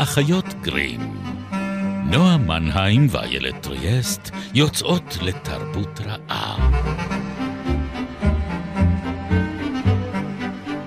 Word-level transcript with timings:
האחיות 0.00 0.44
גרים. 0.60 1.00
נועה 2.10 2.36
מנהיים 2.38 3.06
ואיילת 3.10 3.62
טריאסט 3.62 4.30
יוצאות 4.54 5.18
לתרבות 5.22 6.00
רעה. 6.00 6.70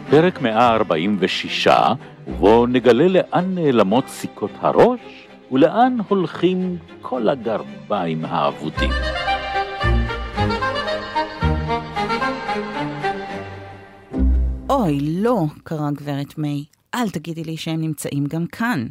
פרק 0.10 0.42
146, 0.42 1.68
ובו 2.28 2.66
נגלה 2.68 3.08
לאן 3.08 3.56
נעלמות 3.56 4.08
סיכות 4.08 4.52
הראש 4.60 5.28
ולאן 5.52 5.98
הולכים 6.08 6.78
כל 7.02 7.30
הגרביים 7.30 8.26
האבודים. 8.26 8.92
אוי, 14.70 15.00
לא, 15.02 15.46
קראה 15.64 15.92
גברת 15.92 16.38
מיי. 16.38 16.66
אל 16.96 17.10
תגידי 17.10 17.44
לי 17.44 17.58
שהם 17.58 17.82
נמצאים 17.82 18.26
גם 18.26 18.46
כאן. 18.48 18.88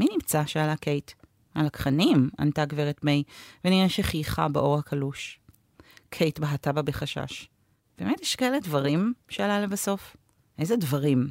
מי 0.00 0.06
נמצא? 0.12 0.46
שאלה 0.46 0.76
קייט. 0.76 1.10
הלקחנים, 1.54 2.30
ענתה 2.38 2.64
גברת 2.64 3.04
מיי, 3.04 3.22
ונראה 3.64 3.88
שחייכה 3.88 4.48
באור 4.48 4.78
הקלוש. 4.78 5.40
קייט 6.10 6.38
בהתה 6.38 6.72
בה 6.72 6.82
בחשש. 6.82 7.48
באמת 7.98 8.20
יש 8.20 8.36
כאלה 8.36 8.60
דברים? 8.60 9.14
שאלה 9.28 9.60
לבסוף. 9.60 10.16
איזה 10.58 10.76
דברים? 10.76 11.28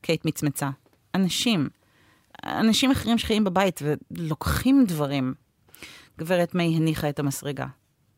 קייט 0.00 0.24
מצמצה. 0.24 0.70
אנשים. 1.14 1.68
אנשים 2.46 2.90
אחרים 2.90 3.18
שחיים 3.18 3.44
בבית 3.44 3.82
ולוקחים 3.82 4.84
דברים. 4.88 5.34
גברת 6.18 6.54
מיי 6.54 6.76
הניחה 6.76 7.08
את 7.08 7.18
המסרגה. 7.18 7.66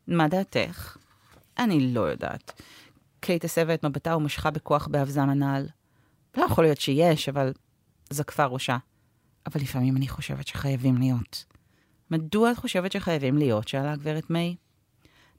מה 0.07 0.27
דעתך? 0.27 0.97
אני 1.57 1.93
לא 1.93 2.01
יודעת. 2.01 2.61
קייט 3.19 3.45
הסבה 3.45 3.73
את 3.73 3.85
מבטה 3.85 4.17
ומשכה 4.17 4.51
בכוח 4.51 4.87
באבזם 4.87 5.29
הנעל. 5.29 5.67
לא 6.37 6.43
יכול 6.43 6.63
להיות 6.63 6.81
שיש, 6.81 7.29
אבל 7.29 7.53
זקפה 8.09 8.45
ראשה. 8.45 8.77
אבל 9.45 9.61
לפעמים 9.61 9.97
אני 9.97 10.07
חושבת 10.07 10.47
שחייבים 10.47 10.97
להיות. 10.97 11.45
מדוע 12.11 12.51
את 12.51 12.57
חושבת 12.57 12.91
שחייבים 12.91 13.37
להיות? 13.37 13.67
שאלה 13.67 13.91
הגברת 13.91 14.29
מיי. 14.29 14.55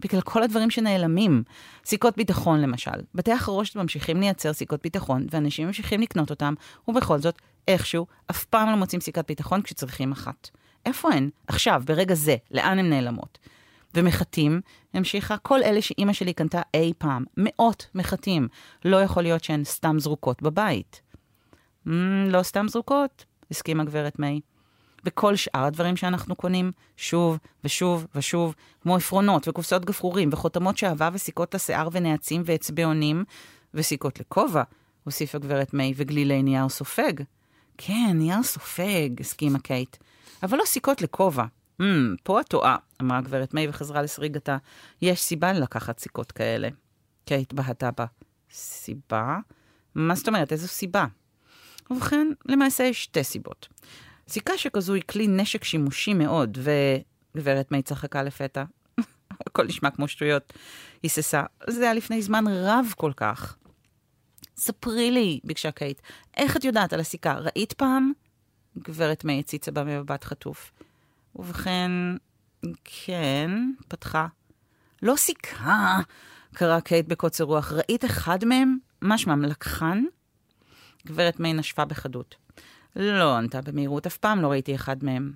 בגלל 0.00 0.20
כל 0.20 0.42
הדברים 0.42 0.70
שנעלמים. 0.70 1.42
סיכות 1.84 2.16
ביטחון, 2.16 2.60
למשל. 2.60 2.90
בתי 3.14 3.32
החרושת 3.32 3.76
ממשיכים 3.76 4.20
לייצר 4.20 4.52
סיכות 4.52 4.82
ביטחון, 4.82 5.26
ואנשים 5.30 5.66
ממשיכים 5.66 6.00
לקנות 6.00 6.30
אותם, 6.30 6.54
ובכל 6.88 7.18
זאת, 7.18 7.38
איכשהו, 7.68 8.06
אף 8.30 8.44
פעם 8.44 8.70
לא 8.70 8.76
מוצאים 8.76 9.00
סיכת 9.00 9.28
ביטחון 9.28 9.62
כשצריכים 9.62 10.12
אחת. 10.12 10.50
איפה 10.86 11.12
הן? 11.12 11.30
עכשיו, 11.46 11.82
ברגע 11.86 12.14
זה, 12.14 12.36
לאן 12.50 12.78
הן 12.78 12.90
נעלמות? 12.90 13.38
ומחטים, 13.94 14.60
המשיכה, 14.94 15.36
כל 15.36 15.62
אלה 15.62 15.82
שאימא 15.82 16.12
שלי 16.12 16.32
קנתה 16.32 16.62
אי 16.74 16.92
פעם, 16.98 17.24
מאות 17.36 17.86
מחטים. 17.94 18.48
לא 18.84 19.02
יכול 19.02 19.22
להיות 19.22 19.44
שהן 19.44 19.64
סתם 19.64 19.98
זרוקות 19.98 20.42
בבית. 20.42 21.00
Mm, 21.86 21.90
לא 22.26 22.42
סתם 22.42 22.68
זרוקות, 22.68 23.24
הסכימה 23.50 23.84
גברת 23.84 24.18
מיי. 24.18 24.40
וכל 25.04 25.36
שאר 25.36 25.64
הדברים 25.64 25.96
שאנחנו 25.96 26.36
קונים, 26.36 26.72
שוב 26.96 27.38
ושוב 27.64 28.06
ושוב, 28.14 28.54
כמו 28.82 28.96
עפרונות 28.96 29.48
וקופסאות 29.48 29.84
גפרורים 29.84 30.28
וחותמות 30.32 30.78
שעווה 30.78 31.10
וסיכות 31.12 31.54
לשיער 31.54 31.88
ונעצים 31.92 32.42
ואצבעונים, 32.44 33.24
וסיכות 33.74 34.20
לכובע, 34.20 34.62
הוסיפה 35.04 35.38
גברת 35.38 35.74
מיי, 35.74 35.92
וגלילי 35.96 36.42
נייר 36.42 36.68
סופג. 36.68 37.12
כן, 37.78 38.10
נייר 38.14 38.42
סופג, 38.42 39.10
הסכימה 39.20 39.58
קייט. 39.58 39.96
אבל 40.42 40.58
לא 40.58 40.64
סיכות 40.66 41.02
לכובע. 41.02 41.44
Mm, 41.82 41.84
פה 42.22 42.40
את 42.40 42.48
טועה, 42.48 42.76
אמרה 43.02 43.20
גברת 43.20 43.54
מיי 43.54 43.68
וחזרה 43.68 44.02
לסריגתה. 44.02 44.56
יש 45.02 45.22
סיבה 45.22 45.52
לקחת 45.52 45.98
סיכות 45.98 46.32
כאלה. 46.32 46.68
קייט 47.24 47.52
בהתה 47.52 47.90
בה. 47.90 48.04
סיבה? 48.52 49.38
מה 49.94 50.14
זאת 50.14 50.28
אומרת? 50.28 50.52
איזו 50.52 50.68
סיבה? 50.68 51.06
ובכן, 51.90 52.28
למעשה 52.46 52.84
יש 52.84 53.02
שתי 53.04 53.24
סיבות. 53.24 53.68
סיכה 54.28 54.58
שכזו 54.58 54.94
היא 54.94 55.02
כלי 55.08 55.26
נשק 55.26 55.64
שימושי 55.64 56.14
מאוד, 56.14 56.58
וגברת 56.62 57.72
מיי 57.72 57.82
צחקה 57.82 58.22
לפתע. 58.22 58.64
הכל 59.46 59.66
נשמע 59.66 59.90
כמו 59.90 60.08
שטויות. 60.08 60.52
היססה. 61.02 61.42
זה 61.70 61.82
היה 61.82 61.94
לפני 61.94 62.22
זמן 62.22 62.44
רב 62.48 62.86
כל 62.96 63.12
כך. 63.16 63.56
ספרי 64.56 65.10
לי, 65.10 65.40
ביקשה 65.44 65.70
קייט, 65.70 66.00
איך 66.36 66.56
את 66.56 66.64
יודעת 66.64 66.92
על 66.92 67.00
הסיכה? 67.00 67.34
ראית 67.38 67.72
פעם? 67.72 68.12
גברת 68.78 69.24
מיי 69.24 69.40
הציצה 69.40 69.70
בה 69.70 69.84
מבט 69.84 70.24
חטוף. 70.24 70.72
ובכן, 71.36 71.90
כן, 72.84 73.50
פתחה. 73.88 74.26
לא 75.02 75.16
סיכה, 75.16 75.98
קראה 76.54 76.80
קייט 76.80 77.06
בקוצר 77.06 77.44
רוח. 77.44 77.72
ראית 77.72 78.04
אחד 78.04 78.44
מהם? 78.44 78.78
מה 79.02 79.18
שמם, 79.18 79.42
לקחן? 79.42 80.04
גברת 81.06 81.40
מיי 81.40 81.52
נשפה 81.52 81.84
בחדות. 81.84 82.34
לא, 82.96 83.36
ענתה 83.36 83.60
במהירות, 83.62 84.06
אף 84.06 84.16
פעם 84.16 84.42
לא 84.42 84.48
ראיתי 84.48 84.74
אחד 84.74 85.04
מהם. 85.04 85.32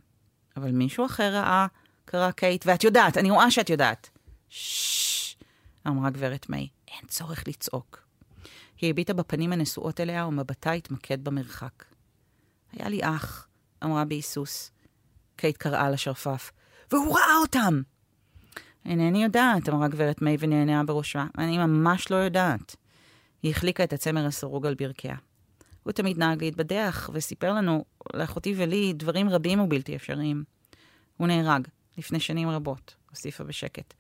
אבל 0.56 0.70
מישהו 0.70 1.06
אחר 1.06 1.34
ראה, 1.34 1.66
קראה 2.04 2.30
קייט, 2.30 2.64
ואת 2.66 2.84
יודעת, 2.84 3.16
אני 3.16 3.30
רואה 3.30 3.50
שאת 3.50 3.70
יודעת. 3.70 4.10
ששש, 4.48 5.36
אמרה 5.86 6.10
גברת 6.10 6.48
מיי, 6.48 6.68
אין 6.88 7.08
צורך 7.08 7.44
לצעוק. 7.48 8.02
היא 8.80 8.90
הביטה 8.90 9.12
בפנים 9.12 9.52
הנשואות 9.52 10.00
אליה, 10.00 10.26
ומבטה 10.26 10.72
התמקד 10.72 11.24
במרחק. 11.24 11.84
היה 12.72 12.88
לי 12.88 13.00
אח, 13.02 13.48
אמרה 13.84 14.04
בהיסוס. 14.04 14.70
קייט 15.36 15.56
קראה 15.56 15.90
לשרפף, 15.90 16.52
והוא 16.92 17.18
ראה 17.18 17.36
אותם! 17.40 17.82
אינני 18.84 19.22
יודעת, 19.22 19.68
אמרה 19.68 19.88
גברת 19.88 20.22
מיי 20.22 20.36
ונענעה 20.40 20.84
בראשה. 20.84 21.26
אני 21.38 21.58
ממש 21.58 22.10
לא 22.10 22.16
יודעת. 22.16 22.76
היא 23.42 23.50
החליקה 23.50 23.84
את 23.84 23.92
הצמר 23.92 24.26
הסרוג 24.26 24.66
על 24.66 24.74
ברכיה. 24.74 25.16
הוא 25.82 25.92
תמיד 25.92 26.18
נהג 26.18 26.44
להתבדח, 26.44 27.10
וסיפר 27.12 27.52
לנו, 27.52 27.84
לאחותי 28.14 28.54
ולי, 28.56 28.92
דברים 28.92 29.28
רבים 29.28 29.60
ובלתי 29.60 29.96
אפשריים. 29.96 30.44
הוא 31.16 31.26
נהרג, 31.26 31.68
לפני 31.98 32.20
שנים 32.20 32.48
רבות, 32.48 32.94
הוסיפה 33.10 33.44
בשקט, 33.44 33.94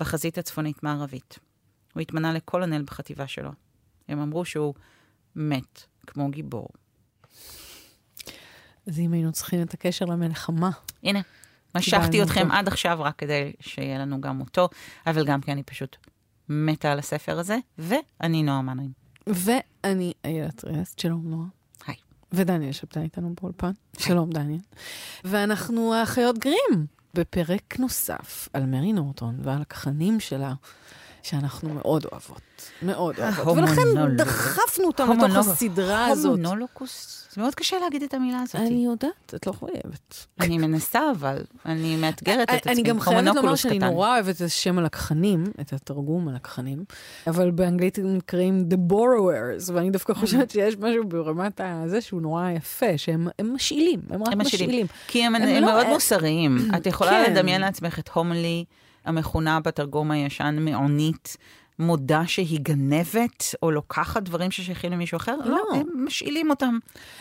בחזית 0.00 0.38
הצפונית-מערבית. 0.38 1.38
הוא 1.94 2.00
התמנה 2.00 2.32
לקולונל 2.32 2.82
בחטיבה 2.82 3.26
שלו. 3.26 3.50
הם 4.08 4.20
אמרו 4.20 4.44
שהוא 4.44 4.74
מת, 5.36 5.86
כמו 6.06 6.30
גיבור. 6.30 6.68
אז 8.86 8.98
אם 8.98 9.12
היינו 9.12 9.32
צריכים 9.32 9.62
את 9.62 9.74
הקשר 9.74 10.04
למלחמה. 10.04 10.70
הנה, 11.02 11.20
משכתי 11.74 12.22
אתכם 12.22 12.50
עד 12.50 12.68
עכשיו 12.68 12.98
רק 13.00 13.16
כדי 13.16 13.52
שיהיה 13.60 13.98
לנו 13.98 14.20
גם 14.20 14.40
אותו, 14.40 14.68
אבל 15.06 15.26
גם 15.26 15.40
כי 15.40 15.52
אני 15.52 15.62
פשוט 15.62 15.96
מתה 16.48 16.92
על 16.92 16.98
הספר 16.98 17.38
הזה, 17.38 17.58
ואני 17.78 18.42
נועה 18.42 18.62
מנהיים. 18.62 19.03
ואני 19.26 20.12
איילת 20.24 20.64
ריאסט, 20.64 20.98
שלום 20.98 21.30
נועה. 21.30 21.46
היי. 21.86 21.96
ודניאל 22.32 22.72
שבתאי 22.72 23.02
איתנו 23.02 23.34
באולפן. 23.40 23.70
שלום 23.98 24.30
דניאל. 24.30 24.60
ואנחנו 25.24 25.94
האחיות 25.94 26.38
גרים, 26.38 26.86
בפרק 27.14 27.78
נוסף 27.78 28.48
על 28.52 28.66
מרי 28.66 28.92
נורטון 28.92 29.36
ועל 29.42 29.62
הכחנים 29.62 30.20
שלה. 30.20 30.54
שאנחנו 31.24 31.74
מאוד 31.74 32.06
אוהבות, 32.12 32.40
מאוד 32.82 33.14
אוהבות. 33.18 33.58
ולכן 33.58 34.16
דחפנו 34.16 34.86
אותם 34.86 35.12
לתוך 35.12 35.36
הסדרה 35.36 36.06
הזאת. 36.06 36.30
הומונולוקוס, 36.30 37.28
זה 37.34 37.40
מאוד 37.40 37.54
קשה 37.54 37.78
להגיד 37.78 38.02
את 38.02 38.14
המילה 38.14 38.40
הזאת. 38.42 38.56
אני 38.56 38.84
יודעת, 38.84 39.34
את 39.34 39.46
לא 39.46 39.52
חייבת. 39.52 40.26
אני 40.40 40.58
מנסה, 40.58 41.00
אבל 41.10 41.44
אני 41.66 41.96
מאתגרת 41.96 42.50
את 42.50 42.54
עצמי. 42.54 42.72
אני 42.72 42.82
גם 42.82 43.00
חייבת 43.00 43.36
לומר 43.36 43.54
שאני 43.54 43.78
נורא 43.78 44.08
אוהבת 44.08 44.36
את 44.36 44.40
השם 44.40 44.78
הלקחנים, 44.78 45.44
את 45.60 45.72
התרגום 45.72 46.28
הלקחנים, 46.28 46.84
אבל 47.26 47.50
באנגלית 47.50 47.98
הם 47.98 48.16
נקראים 48.16 48.68
The 48.70 48.92
Borrowers, 48.92 49.72
ואני 49.72 49.90
דווקא 49.90 50.14
חושבת 50.14 50.50
שיש 50.50 50.76
משהו 50.76 51.04
ברמת 51.08 51.60
הזה 51.64 52.00
שהוא 52.00 52.22
נורא 52.22 52.50
יפה, 52.50 52.98
שהם 52.98 53.28
משאילים, 53.44 54.00
הם 54.10 54.22
רק 54.22 54.34
משאילים. 54.36 54.86
כי 55.06 55.24
הם 55.24 55.60
מאוד 55.60 55.86
מוסריים. 55.86 56.58
את 56.76 56.86
יכולה 56.86 57.28
לדמיין 57.28 57.60
לעצמך 57.60 57.98
את 57.98 58.08
הומלי. 58.08 58.64
המכונה 59.04 59.60
בתרגום 59.60 60.10
הישן 60.10 60.56
מעונית, 60.60 61.36
מודה 61.78 62.22
שהיא 62.26 62.60
גנבת, 62.62 63.54
או 63.62 63.70
לוקחת 63.70 64.22
דברים 64.22 64.50
ששייכים 64.50 64.92
למישהו 64.92 65.16
אחר? 65.16 65.36
לא, 65.36 65.46
לא 65.46 65.62
הם 65.74 65.86
משאילים 66.06 66.50
אותם. 66.50 66.78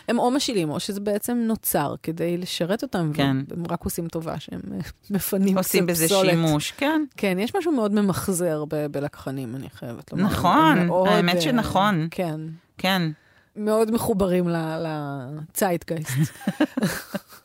הם 0.08 0.20
או 0.20 0.32
משאילים, 0.32 0.70
או 0.70 0.80
שזה 0.80 1.00
בעצם 1.00 1.38
נוצר 1.38 1.96
כדי 2.04 2.38
לשרת 2.38 2.84
אותם, 2.84 3.12
כן. 3.14 3.38
והם 3.48 3.64
רק 3.70 3.84
עושים 3.84 4.08
טובה 4.08 4.40
שהם 4.40 4.62
אה, 4.74 4.78
מפנים 5.10 5.56
קצת 5.56 5.58
עושים 5.58 5.86
בזה 5.86 6.06
פסולת. 6.06 6.30
שימוש, 6.30 6.74
כן. 6.78 7.04
כן, 7.18 7.38
יש 7.40 7.56
משהו 7.56 7.72
מאוד 7.72 7.94
ממחזר 7.94 8.66
ב- 8.66 8.86
בלקחנים, 8.92 9.56
אני 9.56 9.70
חייבת 9.70 10.12
לומר. 10.12 10.24
נכון, 10.24 10.90
האמת 11.08 11.42
שנכון. 11.42 12.08
כן. 12.12 12.40
כן. 12.78 13.02
מאוד 13.56 13.92
מחוברים 13.92 14.50
לצייטגייסט. 14.50 16.12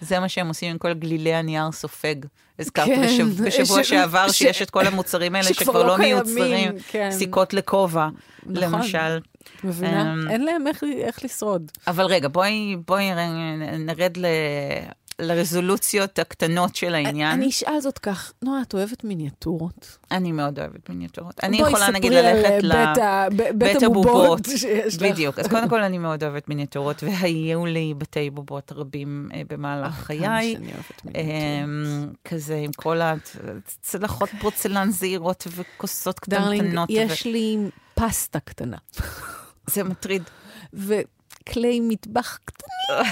זה 0.00 0.20
מה 0.20 0.28
שהם 0.28 0.48
עושים 0.48 0.70
עם 0.70 0.78
כל 0.78 0.94
גלילי 0.94 1.34
הנייר 1.34 1.72
סופג. 1.72 2.14
הזכרת 2.58 2.86
כן, 2.86 3.02
בשב, 3.02 3.42
בשבוע 3.44 3.84
ש... 3.84 3.88
שעבר 3.88 4.30
ש... 4.30 4.38
שיש 4.38 4.62
את 4.62 4.70
כל 4.70 4.86
המוצרים 4.86 5.34
האלה 5.34 5.54
שכבר 5.54 5.82
לא, 5.82 5.88
לא 5.88 5.98
מיוצרים, 5.98 6.72
כן. 6.88 7.08
סיכות 7.10 7.54
לכובע, 7.54 8.08
נכון, 8.46 8.62
למשל. 8.62 9.18
מבינה? 9.64 10.14
Um, 10.28 10.30
אין 10.30 10.44
להם 10.44 10.66
איך, 10.66 10.84
איך 11.02 11.24
לשרוד. 11.24 11.72
אבל 11.86 12.04
רגע, 12.04 12.28
בואי, 12.28 12.76
בואי 12.86 13.10
נרד 13.78 14.16
ל... 14.16 14.26
לרזולוציות 15.18 16.18
הקטנות 16.18 16.76
של 16.76 16.94
העניין. 16.94 17.32
אני 17.32 17.48
אשאל 17.48 17.80
זאת 17.80 17.98
כך, 17.98 18.32
נועה, 18.42 18.62
את 18.62 18.74
אוהבת 18.74 19.04
מיניאטורות? 19.04 19.98
אני 20.10 20.32
מאוד 20.32 20.58
אוהבת 20.58 20.88
מיניאטורות. 20.90 21.40
אני 21.42 21.56
יכולה 21.56 21.90
נגיד 21.90 22.12
ללכת 22.12 22.50
אה, 22.50 22.58
ל... 22.62 22.72
בית 22.72 22.98
ה- 22.98 23.26
ב- 23.30 23.36
בית 23.36 23.54
בית 23.56 23.82
הבובות. 23.82 24.40
בדיוק. 25.02 25.38
אז 25.38 25.46
קודם 25.46 25.68
כל 25.68 25.82
אני 25.82 25.98
מאוד 25.98 26.24
אוהבת 26.24 26.48
מיניאטורות, 26.48 27.02
והיו 27.02 27.66
לי 27.66 27.94
בתי 27.98 28.30
בובות 28.30 28.72
רבים 28.72 29.28
אה, 29.34 29.42
במהלך 29.48 29.86
כמה 29.94 30.02
חיי. 30.04 30.52
שאני 30.52 30.72
אוהבת 30.72 31.04
מיניאטורות. 31.04 31.64
אמ, 31.64 32.12
כזה 32.24 32.56
עם 32.56 32.70
כל 32.76 33.00
הצלחות 33.02 34.28
פורצלן 34.40 34.90
זעירות 34.90 35.46
וכוסות 35.50 36.20
darling, 36.28 36.62
קטנטנות. 36.62 36.88
יש 36.90 37.24
לי 37.26 37.58
פסטה 37.94 38.40
קטנה, 38.40 38.76
זה 39.66 39.84
מטריד. 39.84 40.22
וכלי 40.72 41.80
מטבח 41.80 42.38
קטנים, 42.44 43.04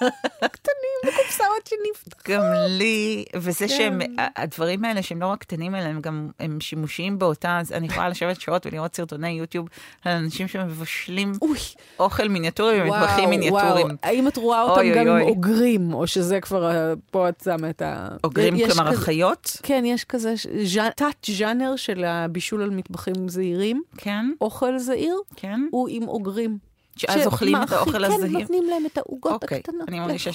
קטנים, 0.00 0.10
קטנים, 0.40 0.85
וקופסאות 1.06 1.66
שנפתחות. 1.68 2.28
גם 2.28 2.42
לי, 2.68 3.24
וזה 3.36 3.68
כן. 3.68 3.74
שהם, 3.78 3.98
הדברים 4.36 4.84
האלה 4.84 5.02
שהם 5.02 5.20
לא 5.20 5.26
רק 5.26 5.40
קטנים, 5.40 5.74
אלא 5.74 5.84
הם 5.84 6.00
גם, 6.00 6.30
הם 6.40 6.60
שימושיים 6.60 7.18
באותה, 7.18 7.58
אז 7.60 7.72
אני 7.72 7.86
יכולה 7.86 8.08
לשבת 8.08 8.40
שעות 8.40 8.66
ולראות 8.66 8.96
סרטוני 8.96 9.28
יוטיוב 9.30 9.68
על 10.04 10.12
אנשים 10.12 10.48
שמבשלים 10.48 11.32
אוי, 11.42 11.58
אוכל 11.98 12.28
מיניאטורי 12.28 12.82
ומטבחים 12.82 13.30
מיניאטוריים. 13.30 13.86
האם 14.02 14.28
את 14.28 14.36
רואה 14.36 14.62
אותם 14.62 14.80
אוי, 14.80 14.94
גם 14.94 15.08
אוי. 15.08 15.22
אוגרים, 15.22 15.94
או 15.94 16.06
שזה 16.06 16.40
כבר, 16.40 16.70
פה 17.10 17.28
את 17.28 17.40
שמה 17.44 17.70
את 17.70 17.82
ה... 17.82 18.08
אוגרים, 18.24 18.54
כלומר 18.56 18.90
כזה- 18.92 19.02
אחיות, 19.02 19.56
כן, 19.62 19.82
יש 19.86 20.04
כזה 20.04 20.34
ז'אנ- 20.74 20.90
תת-ז'אנר 20.96 21.76
של 21.76 22.04
הבישול 22.04 22.62
על 22.62 22.70
מטבחים 22.70 23.28
זעירים. 23.28 23.82
כן, 23.98 24.26
אוכל 24.40 24.78
זעיר 24.78 25.16
כן. 25.36 25.60
הוא 25.70 25.88
עם 25.90 26.08
אוגרים. 26.08 26.58
שאז 26.96 27.26
אוכלים 27.26 27.62
את 27.62 27.72
האוכל 27.72 27.90
שמרחיק- 27.92 28.04
הזהיר. 28.14 28.32
כן, 28.32 28.38
נותנים 28.40 28.64
להם 28.70 28.86
את 28.86 28.98
העוגות 28.98 29.42
אוקיי, 29.42 29.58
הקטנות. 29.58 29.88
אני 29.88 30.00
מרגישה. 30.00 30.30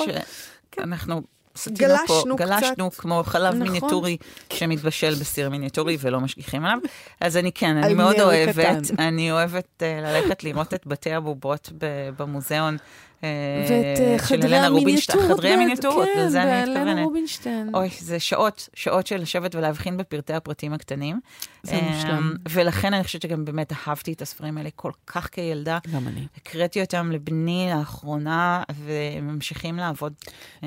שאנחנו 0.76 1.22
סטינו 1.58 1.78
פה, 1.78 1.84
גלשנו 1.88 2.36
קצת. 2.36 2.46
גלשנו 2.48 2.92
כמו 2.92 3.24
חלב 3.26 3.54
נכון. 3.54 3.62
מיניאטורי 3.68 4.18
שמתבשל 4.54 5.16
בסיר 5.20 5.50
מיניאטורי 5.50 5.98
ולא 6.00 6.20
משגיחים 6.20 6.66
עליו. 6.66 6.78
אז 7.22 7.38
אני 7.38 7.52
כן, 7.52 7.78
אני 7.78 7.94
מאוד 7.94 8.20
אוהבת, 8.20 8.56
קטן. 8.86 8.96
אני 9.00 9.32
אוהבת 9.32 9.84
אה, 9.84 10.00
ללכת 10.02 10.44
לראות 10.44 10.74
את 10.74 10.88
בתי 10.88 11.14
הבובות 11.14 11.70
במוזיאון. 12.18 12.78
אה, 13.24 13.30
ואת 13.70 14.00
אה, 14.00 14.18
חדרי 14.18 14.58
המיניאטורות. 14.58 15.28
חדרי 15.28 15.50
המיניאטורות, 15.50 16.08
כן, 16.16 16.26
לזה 16.26 16.44
אני 16.44 16.52
באלנה 16.52 16.82
מתכוונת. 16.82 17.06
רובינשטיין. 17.06 17.70
אוי, 17.76 17.90
זה 18.00 18.20
שעות, 18.20 18.70
שעות 18.74 19.08
של 19.08 19.18
לשבת 19.18 19.56
ולהבחין 19.56 19.98
בפרטי 19.98 20.34
הפרטים 20.34 20.74
הקטנים. 20.74 21.20
זה 21.64 21.74
אה, 21.74 21.92
מושלם. 21.92 22.34
ולכן 22.50 22.94
אני 22.94 23.04
חושבת 23.04 23.22
שגם 23.22 23.46
באמת 23.46 23.74
אהבתי 23.74 24.14
את 24.14 24.22
הספרים 24.22 24.58
האלה 24.58 24.70
כל 24.76 24.92
כך 25.08 25.30
כילדה. 25.32 25.78
גם 25.94 26.08
אני. 26.08 26.28
הקראתי 26.38 26.82
אותם 26.82 27.12
לבני 27.12 27.70
לאחרונה, 27.76 28.64
והם 28.76 29.28
ממשיכים 29.28 29.78
לעבוד. 29.78 30.14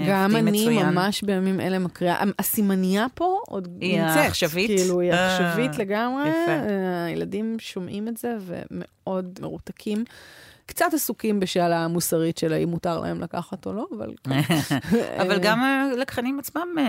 גם 0.09 0.37
אני 0.37 0.51
מצוין. 0.51 0.87
ממש 0.89 1.23
בימים 1.23 1.61
אלה 1.61 1.79
מקריאה. 1.79 2.23
הסימניה 2.39 3.07
פה 3.15 3.41
עוד 3.47 3.69
היא 3.81 4.01
נמצאת. 4.01 4.17
העכשווית? 4.17 4.71
כאילו, 4.71 5.01
היא 5.01 5.13
אה, 5.13 5.37
עכשווית 5.37 5.79
לגמרי. 5.79 6.29
יפה. 6.29 6.53
הילדים 7.07 7.57
שומעים 7.59 8.09
את 8.09 8.17
זה 8.17 8.37
ומאוד 8.41 9.39
מרותקים. 9.43 10.05
קצת 10.67 10.87
עסוקים 10.95 11.41
בשאלה 11.41 11.85
המוסרית 11.85 12.39
של 12.39 12.53
האם 12.53 12.69
מותר 12.69 13.01
להם 13.01 13.21
לקחת 13.21 13.67
או 13.67 13.73
לא, 13.73 13.87
אבל... 13.97 14.13
אבל 15.23 15.39
גם 15.43 15.61
הלקחנים 15.63 16.39
עצמם 16.39 16.69
אה, 16.79 16.85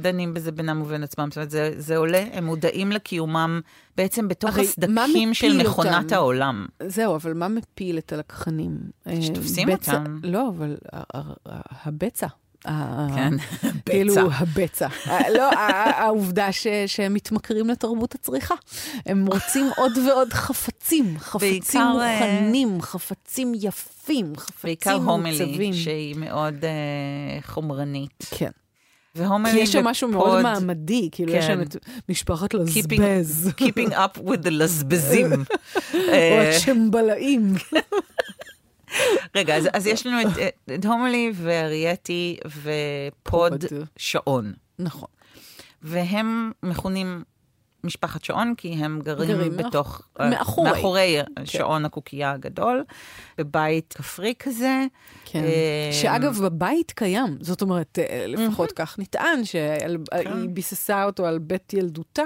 דנים 0.00 0.34
בזה 0.34 0.52
בינם 0.52 0.82
ובין 0.82 1.02
עצמם. 1.02 1.28
זאת 1.30 1.36
אומרת, 1.36 1.50
זה, 1.50 1.72
זה 1.76 1.96
עולה, 1.96 2.24
הם 2.32 2.44
מודעים 2.44 2.92
לקיומם 2.92 3.60
בעצם 3.96 4.28
בתוך 4.28 4.58
הסדקים 4.58 5.34
של 5.34 5.60
מכונת 5.62 6.04
אותם? 6.04 6.14
העולם. 6.14 6.66
זהו, 6.86 7.14
אבל 7.14 7.34
מה 7.34 7.48
מפיל 7.48 7.98
את 7.98 8.12
הלקחנים? 8.12 8.78
אה, 9.06 9.22
שתופסים 9.22 9.68
בצע- 9.68 9.92
אותם. 9.98 10.18
לא, 10.22 10.48
אבל 10.48 10.76
הבצע. 11.84 12.26
כן, 12.64 13.32
כאילו, 13.86 14.14
בצע. 14.14 14.22
הבצע. 14.32 14.86
ה- 15.06 15.30
לא, 15.30 15.50
העובדה 15.96 16.52
ש- 16.52 16.66
שהם 16.86 17.14
מתמכרים 17.14 17.68
לתרבות 17.70 18.14
הצריכה. 18.14 18.54
הם 19.06 19.26
רוצים 19.26 19.66
עוד 19.76 19.92
ועוד 20.08 20.32
חפצים, 20.32 21.14
חפצים 21.18 21.50
בעיקר, 21.50 21.96
אה, 22.00 22.40
מוכנים, 22.40 22.82
חפצים 22.82 23.52
יפים, 23.60 24.32
בעיקר 24.64 24.90
חפצים 24.90 25.08
הומלי, 25.08 25.38
מעוצבים. 25.44 25.72
שהיא 25.74 26.16
מאוד 26.16 26.64
אה, 26.64 26.70
חומרנית. 27.42 28.24
כן. 28.30 28.50
והומלי 29.14 29.52
כי 29.52 29.58
יש 29.58 29.72
שם 29.72 29.84
משהו 29.84 30.08
מאוד 30.08 30.28
ופוד, 30.28 30.42
מעמדי, 30.42 31.08
כאילו 31.12 31.32
יש 31.32 31.44
כן. 31.44 31.54
שם 31.54 31.60
את 31.62 31.76
משפחת 32.08 32.54
Keeping- 32.54 32.58
לזבז, 32.58 33.50
Keeping 33.60 33.90
up 33.92 34.18
with 34.18 34.44
the 34.44 34.50
לבזבזים. 34.60 35.32
או 35.32 35.98
אה, 36.08 36.50
הצ'מבלאים. 36.56 37.54
רגע, 39.36 39.56
אז, 39.56 39.68
אז 39.72 39.86
יש 39.86 40.06
לנו 40.06 40.20
את, 40.20 40.54
את 40.74 40.84
הומלי 40.84 41.32
וארייתי 41.34 42.36
ופוד 42.46 43.64
פוד. 43.64 43.64
שעון. 43.96 44.52
נכון. 44.78 45.08
והם 45.82 46.52
מכונים 46.62 47.24
משפחת 47.84 48.24
שעון, 48.24 48.54
כי 48.56 48.68
הם 48.68 49.00
גרים, 49.04 49.28
גרים 49.28 49.56
בתוך... 49.56 50.02
אה, 50.20 50.30
מאחורי. 50.30 50.70
מאחורי 50.70 51.16
שעון 51.44 51.84
הקוקייה 51.84 52.32
הגדול, 52.32 52.84
בבית 53.38 53.94
כפרי 53.98 54.34
כזה. 54.38 54.84
כן. 55.24 55.44
אה, 55.44 55.90
שאגב, 55.92 56.38
בבית 56.44 56.90
קיים. 56.90 57.38
זאת 57.40 57.62
אומרת, 57.62 57.98
אה, 57.98 58.24
לפחות 58.26 58.72
כך 58.72 58.98
נטען, 58.98 59.44
שהיא 59.44 59.98
כן. 60.24 60.54
ביססה 60.54 61.04
אותו 61.04 61.26
על 61.26 61.38
בית 61.38 61.74
ילדותה, 61.74 62.22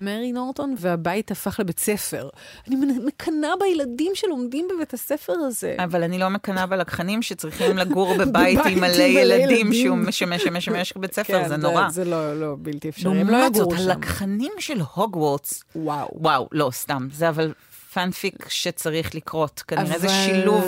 מרי 0.00 0.32
נורטון, 0.32 0.74
והבית 0.78 1.30
הפך 1.30 1.60
לבית 1.60 1.80
ספר. 1.80 2.28
אני 2.68 2.76
מקנאה 3.04 3.50
בילדים 3.60 4.12
שלומדים 4.14 4.68
בבית 4.74 4.94
הספר 4.94 5.32
הזה. 5.32 5.76
אבל 5.78 6.02
אני 6.02 6.18
לא 6.18 6.28
מקנאה 6.28 6.66
בלקחנים 6.66 7.22
שצריכים 7.22 7.78
לגור 7.78 8.14
בבית 8.18 8.58
עם 8.70 8.80
מלא 8.80 9.02
ילדים 9.02 9.50
ילדים. 9.50 9.72
שהוא 9.72 9.96
משמש 9.96 10.46
משמש 10.46 10.92
כבית 10.92 11.14
ספר, 11.14 11.42
כן, 11.42 11.48
זה 11.48 11.56
נורא. 11.56 11.88
זה 11.90 12.04
לא 12.04 12.40
לא 12.40 12.56
בלתי 12.58 12.88
אפשרי, 12.88 13.24
לא 13.24 13.30
לעומת 13.30 13.54
זאת. 13.54 13.72
הלקחנים 13.78 14.52
של 14.58 14.80
הוגוורטס, 14.98 15.64
וואו. 15.76 16.08
וואו, 16.12 16.48
לא, 16.52 16.70
סתם, 16.72 17.08
זה 17.12 17.28
אבל 17.28 17.52
פאנפיק 17.92 18.48
שצריך 18.48 19.14
לקרות. 19.14 19.62
כנראה 19.68 19.98
זה 19.98 20.06
אבל- 20.06 20.08
שילוב, 20.26 20.64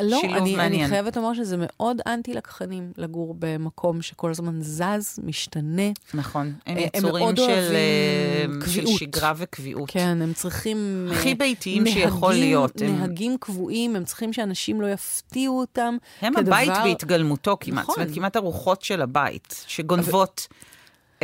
לא, 0.00 0.18
שילוב 0.20 0.36
אני, 0.36 0.56
מעניין. 0.56 0.80
אני 0.80 0.88
חייבת 0.90 1.16
לומר 1.16 1.34
שזה 1.34 1.56
מאוד 1.58 1.96
אנטי-לקחנים 2.06 2.92
לגור 2.96 3.34
במקום 3.38 4.02
שכל 4.02 4.30
הזמן 4.30 4.62
זז, 4.62 5.18
משתנה. 5.24 5.82
נכון, 6.14 6.52
הם 6.66 6.76
הם 6.76 6.82
יצורים 6.94 7.36
של, 7.36 7.42
אה, 7.74 8.66
של. 8.66 8.86
שגרה 8.86 9.32
וקביעות. 9.36 9.90
כן, 9.90 10.18
הם 10.22 10.32
צריכים... 10.32 11.08
הכי 11.12 11.28
אה, 11.28 11.34
ביתיים 11.34 11.86
שיכול 11.86 12.28
נהגים- 12.32 12.44
להיות. 12.48 12.82
הם- 12.82 12.98
נהגים 12.98 13.36
קבועים, 13.40 13.96
הם 13.96 14.04
צריכים 14.04 14.32
שאנשים 14.32 14.80
לא 14.80 14.86
יפתיעו 14.86 15.60
אותם. 15.60 15.96
הם 16.20 16.34
כדבר- 16.36 16.54
הבית 16.54 16.72
בהתגלמותו 16.84 17.56
כמעט, 17.60 17.82
נכון. 17.82 17.94
זאת 17.94 18.02
אומרת, 18.02 18.14
כמעט 18.14 18.36
הרוחות 18.36 18.82
של 18.82 19.02
הבית, 19.02 19.64
שגונבות 19.66 20.46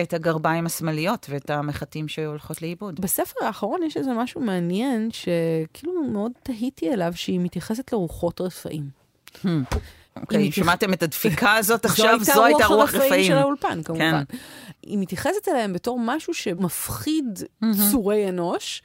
את 0.02 0.14
הגרביים 0.14 0.66
השמאליות 0.66 1.26
ואת 1.30 1.50
המחטים 1.50 2.08
שהולכות 2.08 2.62
לאיבוד. 2.62 3.00
בספר 3.00 3.44
האחרון 3.44 3.80
יש 3.82 3.96
איזה 3.96 4.12
משהו 4.12 4.40
מעניין, 4.40 5.08
שכאילו 5.12 6.02
מאוד 6.04 6.32
תהיתי 6.42 6.92
אליו, 6.92 7.12
שהיא 7.16 7.40
מתייחסת 7.40 7.92
לרוחות 7.92 8.40
רפאים. 8.40 8.84
אוקיי, 10.16 10.38
מתייח- 10.48 10.54
שמעתם 10.64 10.92
את 10.92 11.02
הדפיקה 11.02 11.54
הזאת 11.58 11.84
עכשיו? 11.84 12.18
זו 12.24 12.44
הייתה 12.44 12.66
רוח 12.66 12.94
רפאים. 12.94 13.24
של 13.24 13.36
האולפן, 13.36 13.82
כמובן. 13.82 14.22
כן. 14.28 14.36
היא 14.82 14.98
מתייחסת 14.98 15.48
אליהם 15.48 15.72
בתור 15.72 15.98
משהו 16.04 16.34
שמפחיד 16.34 17.38
צורי 17.90 18.28
אנוש, 18.28 18.82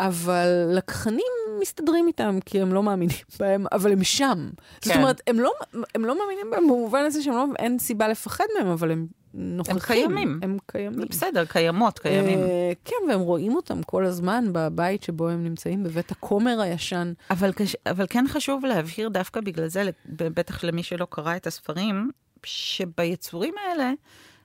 אבל 0.00 0.48
לקחנים 0.72 1.26
מסתדרים 1.60 2.06
איתם, 2.06 2.38
כי 2.46 2.60
הם 2.60 2.72
לא 2.72 2.82
מאמינים 2.82 3.16
בהם, 3.38 3.66
אבל 3.72 3.92
הם 3.92 4.04
שם. 4.04 4.48
זאת 4.82 4.92
כן. 4.92 4.98
אומרת, 5.00 5.20
הם 5.26 5.40
לא, 5.40 5.52
הם 5.94 6.04
לא 6.04 6.18
מאמינים 6.18 6.50
בהם 6.50 6.62
במובן 6.64 7.04
הזה 7.06 7.22
שאין 7.22 7.78
סיבה 7.78 8.08
לפחד 8.08 8.44
מהם, 8.58 8.66
אבל 8.66 8.90
הם 8.90 9.06
נוכחים. 9.34 9.80
קיימים. 9.80 10.40
הם 10.42 10.56
קיימים. 10.66 11.00
זה 11.00 11.06
בסדר, 11.06 11.44
קיימות, 11.44 11.98
קיימים. 11.98 12.38
אה, 12.38 12.72
כן, 12.84 12.96
והם 13.08 13.20
רואים 13.20 13.54
אותם 13.54 13.82
כל 13.82 14.04
הזמן 14.04 14.44
בבית 14.52 15.02
שבו 15.02 15.28
הם 15.28 15.44
נמצאים, 15.44 15.84
בבית 15.84 16.10
הכומר 16.10 16.60
הישן. 16.60 17.12
אבל, 17.30 17.52
קש... 17.52 17.76
אבל 17.86 18.06
כן 18.10 18.24
חשוב 18.28 18.64
להבהיר 18.64 19.08
דווקא 19.08 19.40
בגלל 19.40 19.68
זה, 19.68 19.90
בטח 20.06 20.64
למי 20.64 20.82
שלא 20.82 21.06
קרא 21.10 21.36
את 21.36 21.46
הספרים, 21.46 22.10
שביצורים 22.44 23.54
האלה 23.58 23.92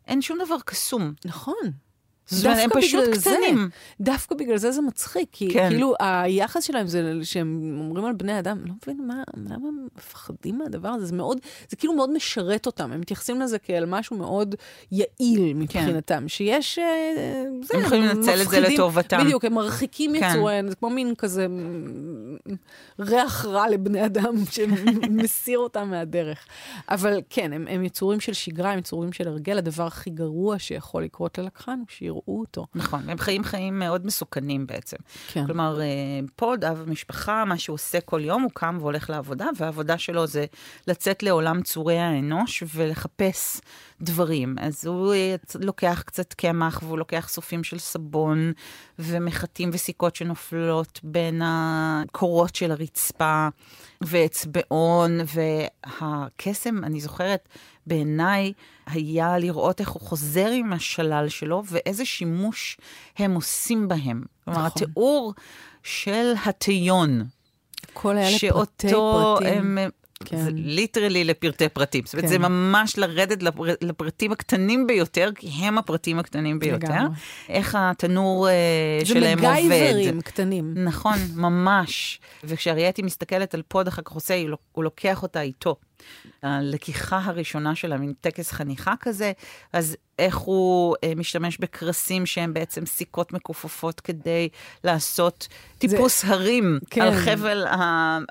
אין 0.07 0.21
שום 0.21 0.37
דבר 0.45 0.57
קסום. 0.65 1.13
נכון. 1.25 1.88
אומרת, 2.45 2.57
הם 2.57 2.63
דווקא 2.69 2.81
פשוט 2.81 3.01
בגלל 3.03 3.15
זה- 3.17 3.29
קטנים. 3.45 3.69
דווקא 4.01 4.35
בגלל 4.35 4.57
זה 4.57 4.71
זה 4.71 4.81
מצחיק, 4.81 5.29
כי 5.31 5.49
כן. 5.53 5.69
כאילו 5.69 5.93
היחס 5.99 6.63
שלהם 6.63 6.87
זה 6.87 7.13
שהם 7.23 7.77
אומרים 7.79 8.05
על 8.05 8.13
בני 8.13 8.39
אדם, 8.39 8.57
לא 8.65 8.73
מבין 8.83 9.07
מה, 9.07 9.23
למה 9.37 9.67
הם 9.67 9.87
מפחדים 9.97 10.57
מהדבר 10.57 10.89
הזה, 10.89 11.05
זה 11.05 11.15
מאוד, 11.15 11.37
זה 11.69 11.75
כאילו 11.75 11.93
מאוד 11.93 12.13
משרת 12.13 12.65
אותם, 12.65 12.91
הם 12.91 13.01
מתייחסים 13.01 13.41
לזה 13.41 13.59
כאל 13.59 13.85
משהו 13.87 14.17
מאוד 14.17 14.55
יעיל 14.91 15.53
מבחינתם, 15.55 16.27
שיש, 16.27 16.79
אה, 16.79 16.85
זה, 17.63 17.73
כן. 17.73 17.79
הם 17.79 17.85
יכולים 17.85 18.03
לנצל 18.03 18.41
את 18.41 18.49
זה 18.49 18.59
לטובתם. 18.59 19.19
בדיוק, 19.25 19.45
הם 19.45 19.53
מרחיקים 19.53 20.19
כן. 20.19 20.29
יצוריהם, 20.33 20.69
זה 20.69 20.75
כמו 20.75 20.89
מין 20.89 21.15
כזה 21.17 21.47
ריח 22.99 23.45
רע 23.45 23.69
לבני 23.69 24.05
אדם 24.05 24.35
שמסיר 24.51 25.59
אותם 25.59 25.87
מהדרך. 25.89 26.45
אבל 26.89 27.21
כן, 27.29 27.53
הם, 27.53 27.65
הם 27.69 27.83
יצורים 27.83 28.19
של 28.19 28.33
שגרה, 28.33 28.71
הם 28.71 28.79
יצורים 28.79 29.13
של 29.13 29.27
הרגל, 29.27 29.57
הדבר 29.57 29.87
הכי 29.87 30.09
גרוע 30.09 30.59
שיכול 30.59 31.03
לקרות 31.03 31.37
ללקחן 31.37 31.79
הוא 31.79 31.87
שיראו 31.89 32.18
יראו 32.27 32.39
אותו. 32.39 32.65
נכון, 32.75 33.09
הם 33.09 33.17
חיים 33.17 33.43
חיים 33.43 33.79
מאוד 33.79 34.05
מסוכנים 34.05 34.67
בעצם. 34.67 34.97
כן. 35.27 35.45
כלומר, 35.45 35.81
אה, 35.81 35.85
פוד, 36.35 36.65
אב 36.65 36.83
המשפחה, 36.87 37.45
מה 37.45 37.57
שהוא 37.57 37.73
עושה 37.73 38.01
כל 38.01 38.21
יום, 38.23 38.41
הוא 38.41 38.51
קם 38.53 38.77
והולך 38.79 39.09
לעבודה, 39.09 39.45
והעבודה 39.57 39.97
שלו 39.97 40.27
זה 40.27 40.45
לצאת 40.87 41.23
לעולם 41.23 41.61
צורי 41.61 41.99
האנוש 41.99 42.63
ולחפש 42.75 43.61
דברים. 44.01 44.55
אז 44.61 44.85
הוא 44.85 45.13
אה, 45.13 45.35
לוקח 45.55 46.03
קצת 46.05 46.33
קמח, 46.33 46.79
והוא 46.83 46.97
לוקח 46.97 47.27
סופים 47.29 47.63
של 47.63 47.79
סבון, 47.79 48.53
ומחטים 48.99 49.69
וסיכות 49.73 50.15
שנופלות 50.15 50.99
בין 51.03 51.41
הקורות 51.45 52.55
של 52.55 52.71
הרצפה, 52.71 53.47
ואצבעון, 54.01 55.19
והקסם, 56.01 56.83
אני 56.83 56.99
זוכרת, 56.99 57.49
בעיניי 57.89 58.53
היה 58.87 59.37
לראות 59.37 59.79
איך 59.79 59.89
הוא 59.89 60.01
חוזר 60.01 60.47
עם 60.47 60.73
השלל 60.73 61.29
שלו 61.29 61.63
ואיזה 61.65 62.05
שימוש 62.05 62.77
הם 63.17 63.35
עושים 63.35 63.87
בהם. 63.87 64.23
כלומר, 64.45 64.59
נכון. 64.59 64.71
התיאור 64.83 65.33
של 65.83 66.33
הטיון, 66.45 67.23
כל 67.93 68.17
האלה 68.17 68.27
פרטי 68.29 68.39
שאותו 68.39 69.35
פרטים. 69.39 69.77
הם... 69.77 69.89
כן. 70.25 70.37
זה 70.37 70.49
ליטרלי 70.53 71.23
לפרטי 71.23 71.69
פרטים. 71.69 72.05
זאת 72.05 72.13
אומרת, 72.13 72.25
כן. 72.25 72.29
זה 72.29 72.39
ממש 72.39 72.97
לרדת 72.97 73.43
לפר... 73.43 73.63
לפרטים 73.81 74.31
הקטנים 74.31 74.87
ביותר, 74.87 75.29
כי 75.35 75.47
הם 75.47 75.77
הפרטים 75.77 76.19
הקטנים 76.19 76.59
ביותר. 76.59 76.87
לגמרי. 76.87 77.09
איך 77.49 77.77
התנור 77.79 78.47
זה 78.99 79.05
שלהם 79.05 79.39
עובד. 79.39 79.61
מגייברים 79.65 80.21
קטנים. 80.21 80.73
נכון, 80.75 81.17
ממש. 81.35 82.19
וכשארייתי 82.43 83.01
מסתכלת 83.01 83.53
על 83.53 83.61
פוד 83.67 83.87
אחר 83.87 84.01
כך 84.01 84.11
עושה, 84.11 84.43
הוא 84.71 84.83
לוקח 84.83 85.23
אותה 85.23 85.41
איתו. 85.41 85.75
הלקיחה 86.43 87.21
הראשונה 87.23 87.75
שלה, 87.75 87.97
מין 87.97 88.13
טקס 88.21 88.51
חניכה 88.51 88.93
כזה, 88.99 89.31
אז 89.73 89.97
איך 90.19 90.37
הוא 90.37 90.95
אה, 91.03 91.13
משתמש 91.15 91.57
בקרסים 91.57 92.25
שהם 92.25 92.53
בעצם 92.53 92.85
סיכות 92.85 93.33
מכופפות 93.33 93.99
כדי 93.99 94.49
לעשות 94.83 95.47
טיפוס 95.77 96.25
הרים 96.25 96.79
כן. 96.89 97.01
על 97.01 97.13
חבל, 97.15 97.67
ה, 97.67 97.81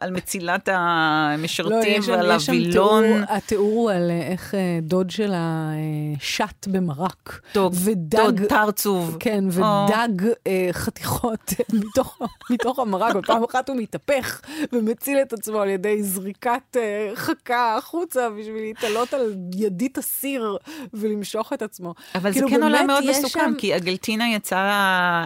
על 0.01 0.11
מצילת 0.11 0.69
לא, 0.69 0.75
המשרתים 0.77 2.03
שם- 2.03 2.13
ועל 2.13 2.31
הווילון. 2.31 3.05
תיאור- 3.05 3.25
התיאור 3.37 3.91
על 3.91 4.11
אה, 4.11 4.27
איך 4.33 4.55
אה, 4.55 4.79
דוד 4.83 5.11
שלה 5.11 5.37
אה, 5.73 6.15
שט 6.21 6.67
במרק. 6.67 7.41
דוד, 7.55 7.75
ודג, 7.85 8.17
דוד 8.19 8.47
תרצוב. 8.49 9.17
כן, 9.21 9.45
או. 9.63 9.87
ודג 9.87 10.27
אה, 10.47 10.69
חתיכות 10.73 11.53
מתוך, 11.81 12.19
מתוך 12.51 12.79
המרק, 12.79 13.17
ופעם 13.17 13.45
אחת 13.45 13.69
הוא 13.69 13.77
מתהפך 13.77 14.41
ומציל 14.73 15.19
את 15.23 15.33
עצמו 15.33 15.59
על 15.61 15.69
ידי 15.69 16.03
זריקת 16.03 16.77
אה, 16.77 17.11
חכה 17.15 17.77
החוצה 17.77 18.29
בשביל 18.31 18.63
להתעלות 18.63 19.15
על 19.15 19.35
ידית 19.55 19.99
הסיר 19.99 20.57
ולמשוך 20.95 21.53
את 21.53 21.63
עצמו. 21.63 21.78
אבל 22.15 22.33
כאילו, 22.33 22.49
זה 22.49 22.55
כן 22.55 22.63
עולם 22.63 22.87
מאוד 22.87 23.05
מסוכן, 23.11 23.29
שם- 23.41 23.55
כי 23.59 23.77
אגלטינה 23.77 24.29
יצאה 24.29 24.59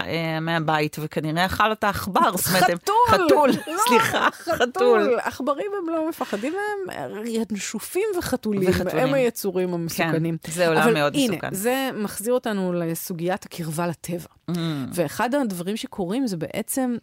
אה, 0.07 0.41
מהבית 0.41 0.97
וכנראה 1.01 1.47
אכל 1.47 1.71
אותה 1.71 1.89
עכבר. 1.89 2.37
חתול! 2.37 2.95
חתול, 3.11 3.51
לא, 3.67 3.79
סליחה, 3.89 4.29
חתול. 4.33 5.19
עכברים 5.23 5.67
הם 5.83 5.95
לא 5.95 6.09
מפחדים 6.09 6.53
מהם, 6.53 6.97
ינשופים 7.27 8.05
וחתולים, 8.19 8.71
וחתולים. 8.71 8.99
הם 9.07 9.15
היצורים 9.15 9.75
המסוכנים. 9.75 10.37
כן, 10.43 10.53
זה 10.53 10.69
עולם 10.69 10.83
אבל 10.83 10.95
מאוד 10.95 11.15
הנה, 11.15 11.33
מסוכן. 11.33 11.55
זה 11.55 11.91
מחזיר 11.95 12.35
אותנו 12.35 12.73
לסוגיית 12.73 13.45
הקרבה 13.45 13.87
לטבע. 13.87 14.29
Mm. 14.51 14.55
ואחד 14.95 15.35
הדברים 15.35 15.77
שקורים 15.77 16.27
זה 16.27 16.37
בעצם, 16.37 16.97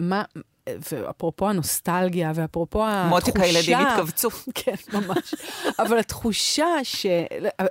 מה, 0.00 0.22
ואפרופו 0.92 1.48
הנוסטלגיה, 1.48 2.32
ואפרופו 2.34 2.84
התחושה... 2.88 3.08
מותק 3.08 3.40
הילדים 3.40 3.78
התכווצו. 3.78 4.28
כן, 4.54 4.74
ממש. 4.92 5.34
אבל 5.78 5.98
התחושה 5.98 6.66
ש... 6.82 7.06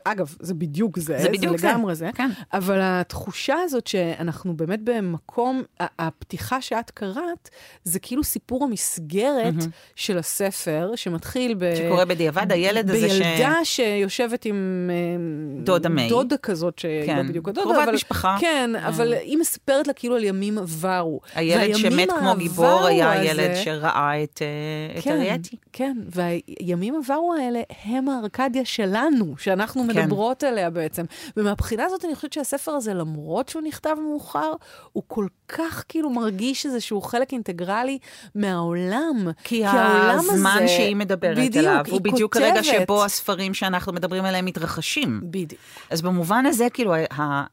אגב, 0.04 0.36
זה 0.40 0.54
בדיוק 0.54 1.00
זה, 1.00 1.18
זה 1.22 1.30
בדיוק 1.30 1.58
זה. 1.58 1.68
לגמרי 1.68 1.96
זה. 1.96 2.10
כן. 2.16 2.30
אבל 2.54 2.80
התחושה 2.82 3.56
הזאת 3.64 3.88
שאנחנו 3.88 4.58
באמת 4.58 4.80
במקום, 4.84 5.64
הפתיחה 5.80 6.62
שאת 6.62 6.92
קראת, 6.92 7.50
זה 7.84 8.00
כאילו 8.00 8.24
סיפור 8.24 8.64
המסגרת 8.64 9.54
של 9.96 10.18
הספר, 10.18 10.92
שמתחיל 10.96 11.56
ב... 11.58 11.76
שקורה 11.76 12.06
בדיעבד, 12.06 12.52
הילד 12.52 12.90
הזה 12.90 13.10
ש... 13.10 13.12
בילדה 13.12 13.56
שיושבת 13.64 14.46
עם... 14.46 14.90
אה, 14.94 15.64
דודה 15.64 15.90
מיי. 15.90 16.10
דודה 16.10 16.38
כזאת, 16.38 16.80
שהיא 16.80 17.06
כן. 17.06 17.18
לא 17.18 17.24
בדיוק 17.24 17.50
הדודה, 17.50 17.64
קרובת 17.64 17.84
אבל... 17.84 17.94
משפחה. 17.94 18.38
כן, 18.40 18.72
אבל 18.76 19.14
היא 19.14 19.38
מספרת 19.38 19.88
לה 19.88 19.94
כאילו 19.94 20.16
על 20.16 20.24
ימים 20.24 20.58
עברו. 20.58 21.20
הילד 21.36 21.76
שמת 21.76 22.10
כמו 22.20 22.30
העברו 22.30 22.85
גיבור 22.90 23.08
היה 23.08 23.32
הזה- 23.32 23.42
הילד 23.42 23.56
שראה 23.64 24.24
את 24.24 24.42
אה, 24.42 24.98
את 25.00 25.04
כן, 25.04 25.12
ארייתי. 25.12 25.56
כן, 25.74 25.98
והימים 26.10 26.96
עברו 26.96 27.34
האלה 27.34 27.62
הם 27.84 28.10
הארקדיה 28.10 28.66
שלנו, 28.66 29.36
שאנחנו 29.38 29.82
כן. 29.82 29.88
מדברות 30.04 30.44
עליה 30.44 30.70
בעצם. 30.70 31.06
ומהבחינה 31.38 31.84
הזאת 31.86 32.06
אני 32.06 32.16
חושבת 32.16 32.34
שהספר 32.34 32.72
הזה, 32.72 32.94
למרות 32.94 33.50
שהוא 33.50 33.62
נכתב 33.62 33.96
מאוחר, 34.04 34.54
הוא 34.94 35.04
כל 35.08 35.28
כך 35.48 35.84
כאילו 35.90 36.10
מרגיש 36.10 36.66
איזשהו 36.66 37.02
חלק 37.02 37.34
אינטגרלי 37.34 37.98
מהעולם. 38.36 39.28
כי 39.44 39.66
העולם 39.66 40.20
הזמן 40.20 40.52
הזה- 40.64 40.68
שהיא 40.68 40.96
מדברת 40.96 41.38
בדיוק, 41.38 41.56
עליו, 41.68 41.86
הוא 41.90 42.02
בדיוק 42.02 42.38
הרגע 42.38 42.62
כותבת. 42.62 42.82
שבו 42.82 43.04
הספרים 43.06 43.54
שאנחנו 43.54 43.94
מדברים 43.94 44.26
עליהם 44.26 44.46
מתרחשים. 44.46 45.20
בדיוק. 45.24 45.62
אז 45.90 46.02
במובן 46.02 46.46
הזה, 46.46 46.68
כאילו, 46.74 46.94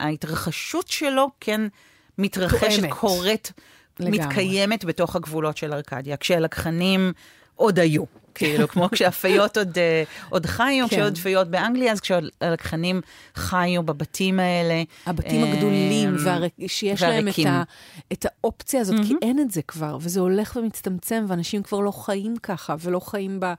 ההתרחשות 0.00 0.88
שלו 0.88 1.28
כן 1.40 1.60
מתרחשת. 2.18 2.88
קורית, 2.90 3.52
לגמרי. 4.04 4.26
מתקיימת 4.26 4.84
בתוך 4.84 5.16
הגבולות 5.16 5.56
של 5.56 5.72
ארקדיה, 5.72 6.16
כשהלקחנים 6.16 7.12
עוד 7.56 7.78
היו. 7.78 8.21
כאילו, 8.34 8.68
כמו 8.68 8.88
כשהפיות 8.92 9.56
עוד, 9.56 9.78
אה, 9.78 10.02
עוד 10.28 10.46
חיו, 10.46 10.88
כן. 10.88 10.96
כשהוד 10.96 11.18
פיות 11.18 11.48
באנגליה, 11.48 11.92
אז 11.92 12.00
כשהלקחנים 12.00 13.00
חיו 13.34 13.82
בבתים 13.82 14.40
האלה. 14.40 14.82
הבתים 15.06 15.44
אה, 15.44 15.52
הגדולים, 15.52 16.16
והר... 16.18 16.42
שיש 16.66 17.02
להם 17.02 17.12
את, 17.12 17.22
והריקים. 17.22 17.46
ה... 17.46 17.62
את 18.12 18.26
האופציה 18.28 18.80
הזאת, 18.80 18.96
כי 19.06 19.14
אין 19.22 19.40
את 19.40 19.50
זה 19.50 19.62
כבר, 19.62 19.98
וזה 20.00 20.20
הולך 20.20 20.56
ומצטמצם, 20.56 21.24
ואנשים 21.28 21.62
כבר 21.62 21.80
לא 21.80 21.90
חיים 21.90 22.36
ככה, 22.36 22.74
ולא 22.80 23.00
חיים 23.00 23.40
ב... 23.40 23.52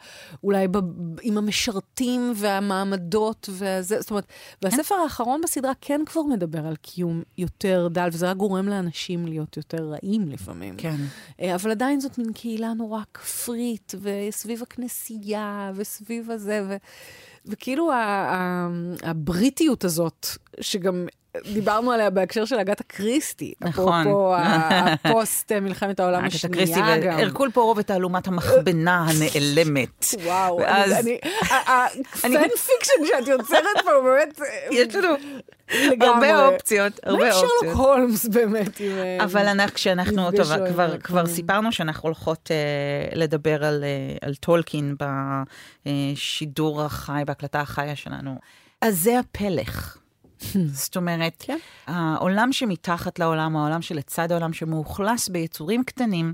אולי 0.44 0.68
ב... 0.68 0.78
עם 1.22 1.38
המשרתים 1.38 2.34
והמעמדות, 2.36 3.50
וזה, 3.52 4.02
זאת 4.02 4.10
אומרת, 4.10 4.26
והספר 4.62 4.96
האחרון 4.96 5.42
בסדרה 5.44 5.72
כן 5.82 6.02
כבר 6.06 6.22
מדבר 6.22 6.68
על 6.68 6.76
קיום 6.76 7.22
יותר 7.38 7.88
דל, 7.92 8.10
וזה 8.12 8.30
רק 8.30 8.38
גורם 8.38 8.68
לאנשים 8.68 9.28
להיות 9.28 9.58
יותר 9.58 9.84
רעים 9.84 10.30
לפעמים. 10.30 10.76
כן. 10.78 10.96
אה, 11.42 11.56
אבל 11.56 11.72
עדיין 11.72 12.00
זאת 12.00 12.18
מין 12.18 12.34
קהילה 12.34 12.74
נורא 12.74 13.02
כפרית, 13.14 13.96
וסביב 14.02 14.62
הכנסייה, 14.64 15.72
וסביב 15.76 16.32
הזה, 16.32 16.64
ו... 16.70 16.76
וכאילו 17.46 17.92
הבריטיות 19.04 19.84
הזאת, 19.84 20.28
שגם 20.62 21.08
דיברנו 21.54 21.92
עליה 21.92 22.10
בהקשר 22.10 22.46
של 22.46 22.60
אגתה 22.60 22.84
קריסטי. 22.84 23.54
נכון. 23.62 24.02
אפרופו 24.02 24.36
הפוסט 24.38 25.52
אה, 25.52 25.60
מלחמת 25.60 26.00
העולם 26.00 26.26
השנייה 26.26 26.98
גם. 26.98 27.18
והרקול 27.18 27.52
פורו 27.52 27.78
ותעלומת 27.78 28.28
המכבנה 28.28 29.06
הנעלמת. 29.10 30.06
וואו, 30.24 30.60
אני, 30.66 31.18
ה 31.46 31.72
fan 31.72 32.50
fiction 32.50 33.06
שאת 33.08 33.28
יוצרת 33.28 33.84
פה, 33.84 33.92
באמת, 34.04 34.40
יש 34.72 34.96
לנו. 34.96 35.16
הרבה 36.02 36.48
אופציות, 36.48 37.00
הרבה 37.04 37.20
מה 37.20 37.26
עם 37.26 37.32
שרלוק 37.32 37.54
אופציות. 37.64 37.76
הולמס 37.76 38.26
באמת? 38.26 38.80
עם, 38.80 38.92
אה, 38.92 39.24
אבל 39.24 39.48
אנחנו, 39.48 39.76
כשאנחנו, 39.76 40.32
טוב, 40.32 40.68
כבר. 40.68 40.98
כבר 40.98 41.26
סיפרנו 41.26 41.72
שאנחנו 41.72 42.08
הולכות 42.08 42.52
אה, 42.52 43.16
לדבר 43.16 43.64
אה, 43.64 43.70
על 44.22 44.36
טולקין 44.36 44.96
בשידור 45.86 46.82
החי, 46.82 47.22
בהקלטה 47.26 47.62
החיה 47.62 47.96
שלנו. 47.96 48.36
אז 48.82 49.00
זה 49.00 49.20
הפלך. 49.20 50.03
זאת 50.84 50.98
אומרת, 50.98 51.44
כן. 51.46 51.58
העולם 51.88 52.54
שמתחת 52.54 53.20
לעולם, 53.20 53.56
העולם 53.56 53.82
שלצד 53.82 54.32
העולם, 54.32 54.54
שמאוכלס 54.54 55.30
ביצורים 55.30 55.84
קטנים, 55.84 56.34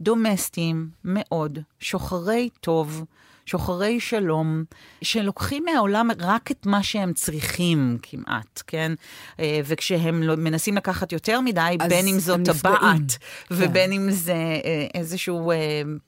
דומסטיים 0.00 0.88
מאוד, 1.04 1.58
שוחרי 1.80 2.48
טוב, 2.60 3.04
שוחרי 3.46 4.00
שלום, 4.00 4.64
שלוקחים 5.02 5.64
מהעולם 5.64 6.10
רק 6.18 6.50
את 6.50 6.66
מה 6.66 6.82
שהם 6.82 7.12
צריכים 7.12 7.98
כמעט, 8.02 8.62
כן? 8.66 8.92
אה, 9.40 9.60
וכשהם 9.64 10.22
לא- 10.22 10.36
מנסים 10.36 10.76
לקחת 10.76 11.12
יותר 11.12 11.40
מדי, 11.40 11.76
בין 11.88 12.06
אם 12.06 12.18
זאת. 12.18 12.40
טבעת, 12.44 13.18
ובין 13.50 13.92
אם 13.92 14.10
זה 14.10 14.32
אה, 14.32 14.86
איזשהו 14.94 15.50
אה, 15.50 15.56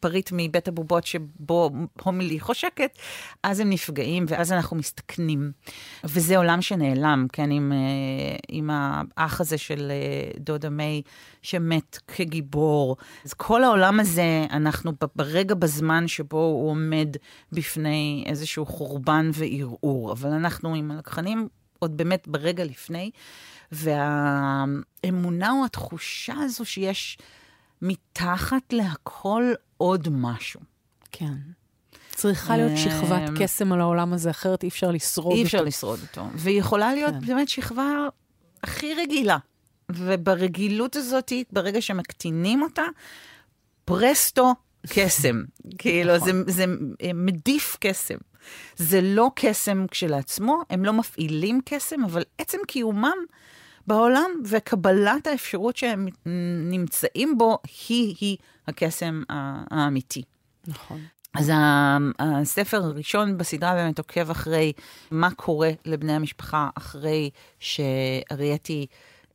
פריט 0.01 0.31
מבית 0.33 0.69
הבובות 0.69 1.07
שבו 1.07 1.71
הומילי 2.03 2.41
חושקת, 2.41 2.99
אז 3.43 3.61
הם 3.61 3.71
נפגעים, 3.71 4.25
ואז 4.29 4.53
אנחנו 4.53 4.77
מסתכנים. 4.77 5.53
וזה 6.05 6.37
עולם 6.37 6.63
שנעלם, 6.63 7.27
כן, 7.33 7.51
עם, 7.51 7.73
עם 8.49 8.71
האח 8.73 9.41
הזה 9.41 9.59
של 9.59 9.93
דודה 10.39 10.71
מיי, 10.71 11.03
שמת 11.43 11.99
כגיבור. 12.09 12.97
אז 13.25 13.33
כל 13.35 13.65
העולם 13.65 14.01
הזה, 14.01 14.47
אנחנו 14.51 14.93
ברגע 15.17 15.55
בזמן 15.55 16.09
שבו 16.09 16.39
הוא 16.39 16.71
עומד 16.71 17.17
בפני 17.53 18.25
איזשהו 18.27 18.67
חורבן 18.67 19.31
וערעור, 19.35 20.13
אבל 20.13 20.31
אנחנו 20.31 20.75
עם 20.75 20.91
הלקחנים 20.91 21.49
עוד 21.79 21.97
באמת 21.97 22.29
ברגע 22.29 22.65
לפני, 22.65 23.11
והאמונה 23.73 25.51
או 25.51 25.65
התחושה 25.65 26.35
הזו 26.35 26.65
שיש 26.65 27.19
מתחת 27.83 28.73
להכל 28.73 29.53
עוד 29.77 30.09
משהו. 30.11 30.61
כן. 31.13 31.35
צריכה 32.15 32.57
להיות 32.57 32.79
שכבת 32.79 33.29
אמ, 33.29 33.35
קסם 33.39 33.73
על 33.73 33.81
העולם 33.81 34.13
הזה, 34.13 34.31
אחרת 34.31 34.63
אי 34.63 34.69
אפשר 34.69 34.91
לשרוד 34.91 35.33
אי 35.33 35.39
אותו. 35.39 35.47
אפשר 35.47 35.63
לשרוד 35.63 36.01
אותו. 36.03 36.27
והיא 36.35 36.59
יכולה 36.59 36.95
להיות 36.95 37.15
כן. 37.15 37.21
באמת 37.21 37.49
שכבה 37.49 38.09
הכי 38.63 38.95
רגילה. 38.95 39.39
וברגילות 39.91 40.97
הזאת, 40.97 41.33
ברגע 41.53 41.81
שמקטינים 41.81 42.63
אותה, 42.63 42.83
פרסטו 43.85 44.55
קסם. 44.87 45.43
כאילו, 45.79 46.19
זה, 46.19 46.33
זה 46.47 46.65
מדיף 47.15 47.77
קסם. 47.81 48.19
זה 48.77 49.01
לא 49.03 49.31
קסם 49.35 49.87
כשלעצמו, 49.91 50.63
הם 50.71 50.85
לא 50.85 50.93
מפעילים 50.93 51.61
קסם, 51.65 52.05
אבל 52.05 52.23
עצם 52.39 52.59
קיומם 52.67 53.17
בעולם 53.87 54.31
וקבלת 54.45 55.27
האפשרות 55.27 55.77
שהם 55.77 56.07
נמצאים 56.71 57.39
בו, 57.39 57.59
היא-היא 57.89 58.37
הקסם 58.67 59.23
האמיתי. 59.71 60.23
נכון. 60.67 61.01
אז 61.35 61.53
הספר 62.19 62.77
הראשון 62.85 63.39
בסדרה 63.39 63.75
באמת 63.75 63.99
עוקב 63.99 64.31
אחרי 64.31 64.73
מה 65.11 65.31
קורה 65.31 65.71
לבני 65.85 66.13
המשפחה 66.13 66.69
אחרי 66.75 67.31
שארייתי 67.59 68.87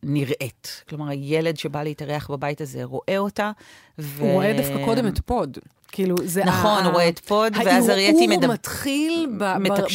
נראית. 0.03 0.83
כלומר, 0.89 1.09
הילד 1.09 1.57
שבא 1.57 1.83
להתארח 1.83 2.31
בבית 2.31 2.61
הזה 2.61 2.83
רואה 2.83 3.17
אותה. 3.17 3.51
ו... 3.99 4.23
הוא 4.23 4.31
רואה 4.31 4.53
דווקא 4.57 4.85
קודם 4.85 5.07
את 5.07 5.19
פוד. 5.25 5.57
כאילו, 5.91 6.15
זה... 6.23 6.45
נכון, 6.45 6.83
הוא 6.83 6.93
רואה 6.93 7.09
את 7.09 7.19
פוד, 7.19 7.53
ואז 7.65 7.89
ארייתי 7.89 8.27
מדבר... 8.27 8.33
הערעור 8.33 8.53
מתחיל 8.53 9.27
ב... 9.37 9.43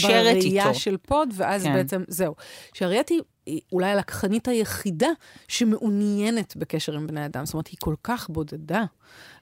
בראייה 0.03 0.75
של 0.75 0.97
פוד, 0.97 1.29
ואז 1.37 1.62
כן. 1.62 1.73
בעצם, 1.73 2.03
זהו. 2.09 2.35
שארייתי 2.75 3.15
היא 3.15 3.23
אולי 3.73 3.90
הלקחנית 3.90 4.49
היחידה 4.49 5.09
שמעוניינת 5.49 6.57
בקשר 6.57 6.95
עם 6.95 7.07
בני 7.07 7.26
אדם. 7.26 7.47
זאת 7.47 7.55
אומרת, 7.55 7.67
היא 7.67 7.76
כל 7.81 7.95
כך 8.02 8.28
בודדה, 8.31 8.85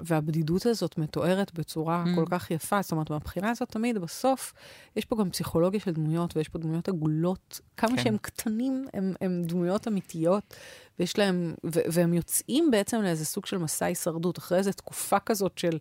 והבדידות 0.00 0.66
הזאת 0.66 0.98
מתוארת 0.98 1.54
בצורה 1.54 2.04
mm. 2.06 2.14
כל 2.14 2.24
כך 2.30 2.50
יפה. 2.50 2.82
זאת 2.82 2.92
אומרת, 2.92 3.10
מהבחינה 3.10 3.50
הזאת 3.50 3.68
תמיד, 3.68 3.98
בסוף, 3.98 4.52
יש 4.96 5.04
פה 5.04 5.16
גם 5.16 5.30
פסיכולוגיה 5.30 5.80
של 5.80 5.92
דמויות, 5.92 6.36
ויש 6.36 6.48
פה 6.48 6.58
דמויות 6.58 6.88
עגולות. 6.88 7.60
כמה 7.76 7.96
כן. 7.96 8.02
שהם 8.02 8.16
קטנים, 8.18 8.86
הם, 8.94 9.14
הם 9.20 9.42
דמויות 9.46 9.88
אמיתיות, 9.88 10.54
ויש 10.98 11.18
להם, 11.18 11.54
ו- 11.64 11.80
והם 11.92 12.14
יוצאים 12.14 12.70
בעצם 12.70 13.02
לאיזה 13.02 13.24
סוג 13.24 13.46
של 13.46 13.58
מסע 13.58 13.86
הישרדות, 13.86 14.38
אחרי 14.38 14.58
איזו 14.58 14.72
תקופה 14.72 15.18
כזאת 15.18 15.58
של, 15.58 15.78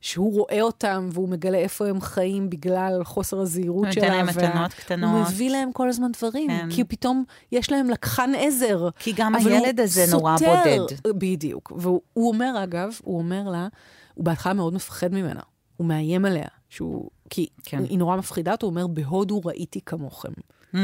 שהוא 0.00 0.32
רואה 0.32 0.62
אותם 0.62 1.08
והוא 1.12 1.28
מגלה 1.28 1.58
איפה 1.58 1.86
הם 1.86 2.00
חיים 2.00 2.50
בגלל 2.50 3.04
חוסר 3.04 3.40
הזהירות 3.40 3.92
שלה. 3.92 4.02
נותן 4.02 4.16
להם 4.16 4.26
מתנות 4.26 4.72
קטנות. 4.72 5.10
הוא 5.10 5.20
מביא 5.20 5.50
להם 5.50 5.72
כל 5.72 5.88
הזמן 5.88 6.12
דברים, 6.12 6.50
כן. 6.50 6.68
כי 6.70 6.84
פתאום 6.84 7.24
יש 7.52 7.67
להם 7.70 7.90
לקחן 7.90 8.32
עזר. 8.36 8.88
כי 8.98 9.12
גם 9.16 9.34
הילד 9.34 9.80
הזה 9.80 10.06
סותר, 10.06 10.16
נורא 10.16 10.36
בודד. 10.36 11.14
בדיוק. 11.18 11.72
והוא 11.76 12.00
אומר, 12.16 12.64
אגב, 12.64 12.98
הוא 13.02 13.18
אומר 13.18 13.50
לה, 13.50 13.68
הוא 14.14 14.24
בהתחלה 14.24 14.52
מאוד 14.52 14.74
מפחד 14.74 15.12
ממנה. 15.12 15.40
הוא 15.76 15.86
מאיים 15.86 16.24
עליה, 16.24 16.48
שהוא, 16.68 17.10
כי 17.30 17.46
כן. 17.64 17.84
היא 17.84 17.98
נורא 17.98 18.16
מפחידה 18.16 18.52
אותו, 18.52 18.66
הוא 18.66 18.70
אומר, 18.70 18.86
בהודו 18.86 19.40
ראיתי 19.44 19.80
כמוכם. 19.86 20.32
Mm-hmm. 20.74 20.78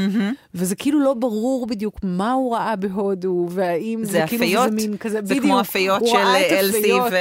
וזה 0.53 0.75
כאילו 0.75 0.99
לא 0.99 1.13
ברור 1.13 1.67
בדיוק 1.67 1.99
מה 2.03 2.31
הוא 2.31 2.55
ראה 2.55 2.75
בהודו, 2.75 3.47
והאם 3.49 3.99
זה, 4.03 4.11
זה 4.11 4.23
כאילו 4.27 4.63
זה 4.63 4.71
מין 4.71 4.97
כזה, 4.97 5.15
זה 5.15 5.21
בדיוק. 5.21 5.41
זה 5.41 5.47
כמו 5.47 5.61
אפיות 5.61 6.07
של 6.07 6.17
אלסי 6.51 6.93
ו... 6.93 7.15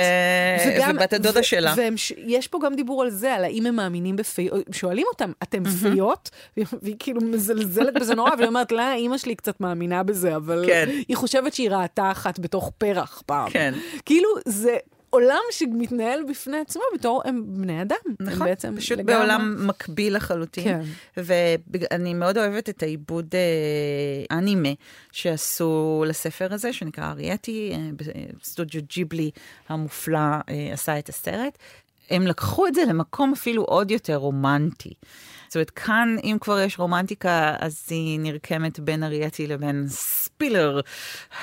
וגם, 0.66 0.97
ובת 0.97 1.12
הדודה 1.12 1.40
ו- 1.40 1.44
שלה. 1.44 1.75
ויש 2.26 2.49
פה 2.49 2.59
גם 2.64 2.75
דיבור 2.75 3.02
על 3.02 3.11
זה, 3.11 3.35
על 3.35 3.44
האם 3.44 3.66
הם 3.66 3.76
מאמינים 3.76 4.16
בפיות, 4.16 4.64
שואלים 4.73 5.06
אותם, 5.12 5.33
אתם 5.42 5.62
mm-hmm. 5.62 5.90
פיות? 5.92 6.30
והיא 6.83 6.97
כאילו 6.99 7.21
מזלזלת 7.21 7.94
בזה 7.94 8.14
נורא, 8.14 8.30
והיא 8.38 8.49
אומרת, 8.49 8.73
לה, 8.73 8.94
אימא 8.94 9.18
שלי 9.18 9.35
קצת 9.35 9.61
מאמינה 9.61 10.02
בזה, 10.02 10.37
אבל 10.37 10.64
כן. 10.66 10.88
היא 11.09 11.16
חושבת 11.16 11.54
שהיא 11.54 11.71
ראתה 11.71 12.11
אחת 12.11 12.38
בתוך 12.38 12.73
פרח 12.78 13.23
פעם. 13.26 13.50
כן. 13.50 13.75
כאילו, 14.04 14.28
זה 14.44 14.76
עולם 15.14 15.40
שמתנהל 15.50 16.21
בפני 16.28 16.59
עצמו 16.59 16.83
בתור 16.94 17.23
הם 17.25 17.42
בני 17.47 17.83
אדם. 17.83 17.97
נכון, 18.21 18.42
הם 18.42 18.49
בעצם 18.49 18.76
פשוט 18.76 18.99
לגמרי... 18.99 19.14
בעולם 19.14 19.66
מקביל 19.66 20.16
לחלוטין. 20.16 20.64
כן. 20.64 20.80
ואני 21.16 22.14
מאוד 22.14 22.38
אוהבת 22.38 22.68
את 22.68 22.83
העיבוד 22.83 23.35
אה, 23.35 24.38
אנימה 24.38 24.68
שעשו 25.12 26.04
לספר 26.09 26.54
הזה, 26.54 26.73
שנקרא 26.73 27.11
ארייתי, 27.11 27.73
אה, 27.73 28.23
סטודיו 28.44 28.83
ג'יבלי 28.88 29.30
המופלא 29.68 30.18
אה, 30.18 30.71
עשה 30.73 30.99
את 30.99 31.09
הסרט. 31.09 31.59
הם 32.11 32.26
לקחו 32.26 32.66
את 32.66 32.75
זה 32.75 32.85
למקום 32.85 33.33
אפילו 33.33 33.62
עוד 33.62 33.90
יותר 33.90 34.16
רומנטי. 34.16 34.94
זאת 35.54 35.56
אומרת, 35.56 35.70
כאן, 35.70 36.16
אם 36.25 36.37
כבר 36.40 36.61
יש 36.61 36.78
רומנטיקה, 36.78 37.56
אז 37.58 37.87
היא 37.90 38.20
נרקמת 38.20 38.80
בין 38.80 39.04
ארייתי 39.04 39.46
לבין 39.46 39.84
ספילר 39.88 40.80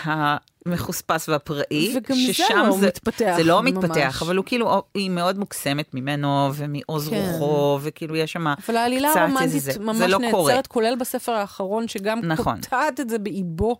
המחוספס 0.03 1.29
והפראי. 1.29 1.93
וגם 1.97 2.15
זה 2.15 2.55
לא 2.55 2.71
זה, 2.71 2.87
מתפתח 2.87 3.33
זה 3.37 3.43
לא 3.43 3.61
ממש. 3.61 3.71
מתפתח, 3.71 4.21
אבל 4.21 4.37
הוא 4.37 4.45
כאילו, 4.45 4.83
היא 4.93 5.09
מאוד 5.09 5.39
מוקסמת 5.39 5.93
ממנו 5.93 6.49
ומעוז 6.55 7.09
כן. 7.09 7.15
רוחו, 7.15 7.79
וכאילו 7.81 8.15
יש 8.15 8.31
שם 8.31 8.53
קצת 8.55 8.69
אבל 8.69 8.77
העלילה 8.77 9.09
הרומנטית 9.09 9.77
ממש 9.79 10.01
לא 10.01 10.19
נעצרת, 10.19 10.31
קורה. 10.31 10.61
כולל 10.67 10.95
בספר 10.99 11.31
האחרון, 11.31 11.87
שגם 11.87 12.19
נכון. 12.23 12.55
קוטעת 12.55 12.99
את 12.99 13.09
זה 13.09 13.19
באיבו. 13.19 13.77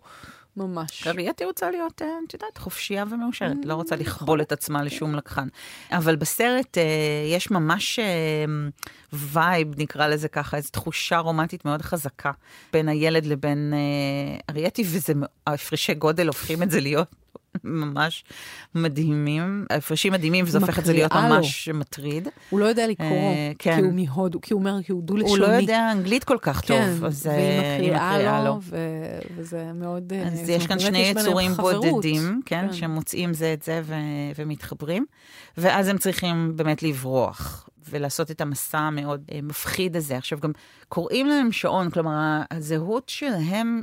ממש. 0.56 1.06
אריאטי 1.06 1.44
רוצה 1.44 1.70
להיות, 1.70 2.02
אה, 2.02 2.08
את 2.28 2.34
יודעת, 2.34 2.58
חופשייה 2.58 3.04
ומאושרת, 3.10 3.56
לא 3.64 3.74
רוצה 3.74 3.96
לכבול 3.96 4.42
את 4.42 4.52
עצמה 4.52 4.82
לשום 4.82 5.14
לקחן. 5.14 5.48
אבל 5.90 6.16
בסרט 6.16 6.78
אה, 6.78 6.82
יש 7.26 7.50
ממש 7.50 7.98
vibe, 9.12 9.68
אה, 9.68 9.82
נקרא 9.82 10.08
לזה 10.08 10.28
ככה, 10.28 10.56
איזו 10.56 10.68
תחושה 10.70 11.18
רומנטית 11.18 11.64
מאוד 11.64 11.82
חזקה 11.82 12.30
בין 12.72 12.88
הילד 12.88 13.26
לבין 13.26 13.74
ארייתי, 14.50 14.82
וזה, 14.82 15.12
ההפרשי 15.46 15.94
גודל 15.94 16.26
הופכים 16.26 16.62
את 16.62 16.70
זה 16.70 16.80
להיות 16.80 17.21
ממש 17.64 18.24
מדהימים, 18.74 19.66
הפרשים 19.70 20.12
מדהימים, 20.12 20.44
וזה 20.48 20.58
הופך 20.58 20.78
את 20.78 20.84
זה 20.84 20.92
להיות 20.92 21.12
ממש 21.12 21.68
לו. 21.68 21.78
מטריד. 21.78 22.28
הוא 22.50 22.60
לא 22.60 22.64
יודע 22.64 22.86
לקרוא, 22.86 23.08
uh, 23.08 23.56
כן. 23.58 23.76
כי 23.76 23.80
הוא 23.80 23.92
מהודו, 23.92 24.40
כי 24.40 24.54
הוא 24.54 24.60
אומר, 24.60 24.82
כי 24.82 24.92
הוא 24.92 25.02
דו-לשוני. 25.02 25.30
הוא 25.30 25.38
לא 25.38 25.46
יודע 25.46 25.92
אנגלית 25.92 26.24
כל 26.24 26.38
כך 26.42 26.60
כן, 26.66 26.94
טוב, 26.94 27.04
אז 27.04 27.26
אה, 27.26 27.78
מקריאה 27.78 28.44
לו, 28.44 28.58
ו... 28.62 28.76
וזה 29.36 29.72
מאוד... 29.74 30.12
אה, 30.12 30.22
אז 30.22 30.48
יש 30.48 30.66
כאן 30.66 30.78
שני 30.78 30.98
יצורים 30.98 31.52
בודדים, 31.52 32.40
כן, 32.46 32.66
כן, 32.66 32.72
שמוצאים 32.72 33.34
זה 33.34 33.52
את 33.52 33.62
זה 33.62 33.80
ו... 33.84 33.94
ומתחברים, 34.36 35.06
ואז 35.56 35.88
הם 35.88 35.98
צריכים 35.98 36.52
באמת 36.56 36.82
לברוח. 36.82 37.68
ולעשות 37.90 38.30
את 38.30 38.40
המסע 38.40 38.78
המאוד 38.78 39.22
מפחיד 39.42 39.96
הזה. 39.96 40.16
עכשיו, 40.16 40.38
גם 40.40 40.52
קוראים 40.88 41.26
להם 41.26 41.52
שעון, 41.52 41.90
כלומר, 41.90 42.42
הזהות 42.50 43.08
שלהם 43.08 43.82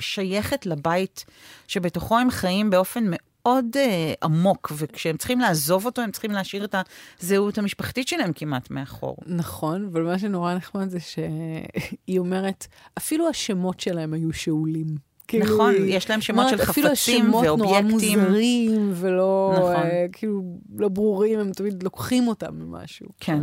שייכת 0.00 0.66
לבית 0.66 1.24
שבתוכו 1.68 2.18
הם 2.18 2.30
חיים 2.30 2.70
באופן 2.70 3.04
מאוד 3.06 3.66
אה, 3.76 4.12
עמוק, 4.22 4.72
וכשהם 4.76 5.16
צריכים 5.16 5.40
לעזוב 5.40 5.86
אותו, 5.86 6.02
הם 6.02 6.10
צריכים 6.10 6.30
להשאיר 6.30 6.64
את 6.64 6.74
הזהות 7.20 7.58
המשפחתית 7.58 8.08
שלהם 8.08 8.32
כמעט 8.32 8.70
מאחור. 8.70 9.16
נכון, 9.26 9.88
אבל 9.92 10.02
מה 10.02 10.18
שנורא 10.18 10.54
נחמד 10.54 10.90
זה 10.90 11.00
שהיא 11.00 12.18
אומרת, 12.18 12.66
אפילו 12.98 13.28
השמות 13.28 13.80
שלהם 13.80 14.12
היו 14.14 14.32
שאולים. 14.32 14.86
כאילו, 15.28 15.44
נכון. 15.44 15.74
יש 15.86 16.10
להם 16.10 16.20
שמות 16.20 16.48
של 16.48 16.58
חפצים 16.58 16.84
ואובייקטים. 16.84 17.20
אפילו 17.30 17.42
השמות 17.42 17.58
נורא 17.58 17.80
מוזרים 17.80 18.92
ולא, 18.94 19.52
נכון. 19.56 19.74
אה, 19.74 20.06
כאילו, 20.12 20.42
לא 20.78 20.88
ברורים, 20.88 21.38
הם 21.38 21.52
תמיד 21.52 21.82
לוקחים 21.82 22.28
אותם 22.28 22.54
ממשהו. 22.54 23.06
כן. 23.20 23.38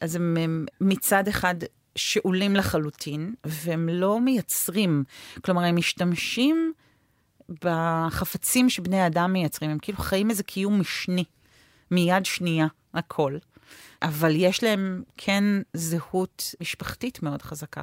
אז 0.00 0.16
הם, 0.16 0.36
הם 0.40 0.66
מצד 0.80 1.28
אחד 1.28 1.54
שאולים 1.96 2.56
לחלוטין, 2.56 3.34
והם 3.44 3.88
לא 3.88 4.20
מייצרים. 4.20 5.04
כלומר, 5.44 5.62
הם 5.62 5.76
משתמשים 5.76 6.72
בחפצים 7.64 8.70
שבני 8.70 9.06
אדם 9.06 9.32
מייצרים. 9.32 9.70
הם 9.70 9.78
כאילו 9.78 9.98
חיים 9.98 10.30
איזה 10.30 10.42
קיום 10.42 10.80
משני, 10.80 11.24
מיד 11.90 12.26
שנייה, 12.26 12.66
הכל. 12.94 13.36
אבל 14.02 14.36
יש 14.36 14.62
להם 14.62 15.02
כן 15.16 15.44
זהות 15.74 16.54
משפחתית 16.60 17.22
מאוד 17.22 17.42
חזקה. 17.42 17.82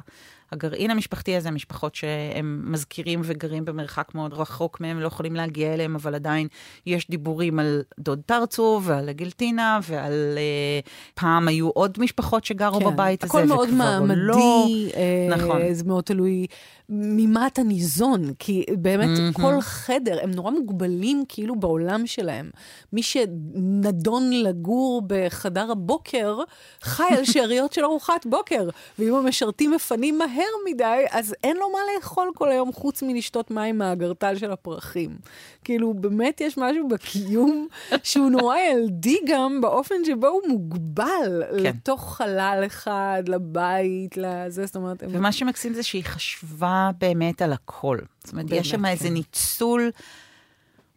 הגרעין 0.52 0.90
המשפחתי 0.90 1.36
הזה, 1.36 1.50
משפחות 1.50 1.94
שהם 1.94 2.62
מזכירים 2.64 3.20
וגרים 3.24 3.64
במרחק 3.64 4.14
מאוד 4.14 4.32
רחוק 4.34 4.80
מהם, 4.80 5.00
לא 5.00 5.06
יכולים 5.06 5.36
להגיע 5.36 5.74
אליהם, 5.74 5.94
אבל 5.94 6.14
עדיין 6.14 6.48
יש 6.86 7.10
דיבורים 7.10 7.58
על 7.58 7.82
דוד 7.98 8.20
טרצו 8.26 8.80
ועל 8.82 9.10
גילטינה 9.10 9.78
ועל... 9.82 10.34
אה, 10.36 10.80
פעם 11.14 11.48
היו 11.48 11.68
עוד 11.68 11.98
משפחות 12.00 12.44
שגרו 12.44 12.80
כן, 12.80 12.86
בבית 12.86 13.24
הזה, 13.24 13.28
וכבר 13.28 13.44
לא... 13.44 13.54
הכל 13.54 13.72
מאוד 13.72 14.00
מעמדי, 14.00 14.90
אה, 14.96 15.36
נכון. 15.36 15.72
זה 15.72 15.84
מאוד 15.84 16.04
תלוי 16.04 16.46
ממה 16.88 17.46
אתה 17.46 17.62
ניזון, 17.62 18.34
כי 18.38 18.64
באמת 18.78 19.18
mm-hmm. 19.18 19.40
כל 19.42 19.60
חדר, 19.60 20.18
הם 20.22 20.30
נורא 20.30 20.50
מוגבלים 20.50 21.24
כאילו 21.28 21.56
בעולם 21.56 22.06
שלהם. 22.06 22.50
מי 22.92 23.02
שנדון 23.02 24.30
לגור 24.32 25.02
בחדר 25.06 25.70
הבוקר, 25.70 26.38
חי 26.82 27.14
על 27.18 27.24
שאריות 27.32 27.72
של 27.72 27.84
ארוחת 27.84 28.26
בוקר, 28.26 28.68
ואם 28.98 29.14
המשרתים 29.14 29.70
מפנים 29.70 30.18
מהר... 30.18 30.41
מהר 30.42 30.74
מדי, 30.74 31.04
אז 31.10 31.34
אין 31.44 31.56
לו 31.56 31.72
מה 31.72 31.78
לאכול 31.96 32.30
כל 32.34 32.50
היום 32.50 32.72
חוץ 32.72 33.02
מלשתות 33.02 33.50
מים 33.50 33.78
מהגרטל 33.78 34.36
של 34.36 34.50
הפרחים. 34.50 35.16
כאילו, 35.64 35.94
באמת 35.94 36.40
יש 36.40 36.58
משהו 36.58 36.88
בקיום 36.88 37.66
שהוא 38.02 38.30
נורא 38.30 38.56
ילדי 38.58 39.18
גם 39.26 39.60
באופן 39.60 40.04
שבו 40.06 40.26
הוא 40.26 40.42
מוגבל 40.48 41.42
כן. 41.50 41.56
לתוך 41.56 42.16
חלל 42.16 42.62
אחד, 42.66 43.22
לבית, 43.26 44.16
לזה, 44.16 44.66
זאת 44.66 44.76
אומרת... 44.76 45.02
ומה 45.08 45.28
הם... 45.28 45.32
שמקסים 45.32 45.74
זה 45.74 45.82
שהיא 45.82 46.04
חשבה 46.04 46.90
באמת 46.98 47.42
על 47.42 47.52
הכל. 47.52 47.98
זאת 48.24 48.32
אומרת, 48.32 48.46
באמת, 48.46 48.60
יש 48.60 48.70
שם 48.70 48.78
כן. 48.78 48.84
איזה 48.84 49.10
ניצול 49.10 49.90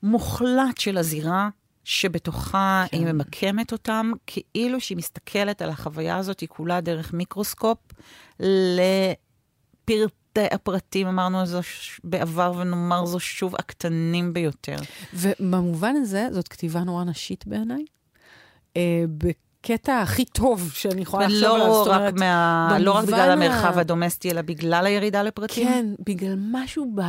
מוחלט 0.03 0.77
של 0.77 0.97
הזירה. 0.97 1.49
שבתוכה 1.87 2.85
כן. 2.91 2.97
היא 2.97 3.05
ממקמת 3.05 3.71
אותם, 3.71 4.11
כאילו 4.27 4.81
שהיא 4.81 4.97
מסתכלת 4.97 5.61
על 5.61 5.69
החוויה 5.69 6.17
הזאת, 6.17 6.39
היא 6.39 6.49
כולה 6.49 6.81
דרך 6.81 7.13
מיקרוסקופ, 7.13 7.77
הפרטים, 10.51 11.07
אמרנו 11.07 11.45
זו 11.45 11.63
ש- 11.63 12.01
בעבר 12.03 12.53
ונאמר 12.57 13.05
זו 13.05 13.19
שוב, 13.19 13.55
הקטנים 13.59 14.33
ביותר. 14.33 14.75
ובמובן 15.13 15.95
הזה, 15.95 16.27
זאת 16.31 16.47
כתיבה 16.47 16.79
נורא 16.83 17.03
נשית 17.03 17.47
בעיניי. 17.47 17.85
אה, 18.77 19.03
בקטע 19.17 19.99
הכי 20.01 20.25
טוב 20.25 20.71
שאני 20.73 21.01
יכולה 21.01 21.27
לחשוב 21.27 21.43
עליו. 21.55 21.65
ולא 21.67 21.83
רק, 22.07 22.13
מה... 22.13 22.77
לא 22.79 22.91
רק 22.91 23.05
בגלל 23.05 23.29
ה- 23.29 23.33
המרחב 23.33 23.77
הדומסטי, 23.77 24.31
אלא 24.31 24.41
בגלל 24.41 24.85
הירידה 24.85 25.23
לפרטים. 25.23 25.67
כן, 25.67 25.85
בגלל 26.05 26.35
משהו 26.51 26.91
ב... 26.95 27.01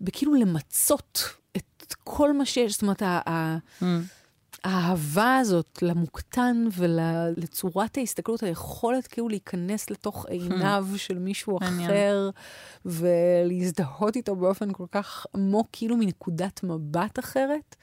בכאילו 0.00 0.34
למצות 0.34 1.22
את 1.56 1.94
כל 2.04 2.32
מה 2.32 2.44
שיש. 2.46 2.72
זאת 2.72 2.82
אומרת, 2.82 3.02
ה- 3.02 3.56
Mm. 3.80 3.84
האהבה 4.64 5.36
הזאת 5.36 5.78
למוקטן 5.82 6.66
ולצורת 6.72 7.96
ההסתכלות, 7.96 8.42
היכולת 8.42 9.06
כאילו 9.06 9.28
להיכנס 9.28 9.90
לתוך 9.90 10.26
עיניו 10.26 10.86
של 10.96 11.18
מישהו. 11.18 11.58
אחר 11.62 12.30
ולהזדהות 12.84 14.16
איתו 14.16 14.36
באופן 14.36 14.72
כל 14.72 14.86
כך 14.92 15.26
עמוק, 15.34 15.68
כאילו 15.72 15.96
מנקודת 15.96 16.60
מבט 16.62 17.18
אחרת. 17.18 17.76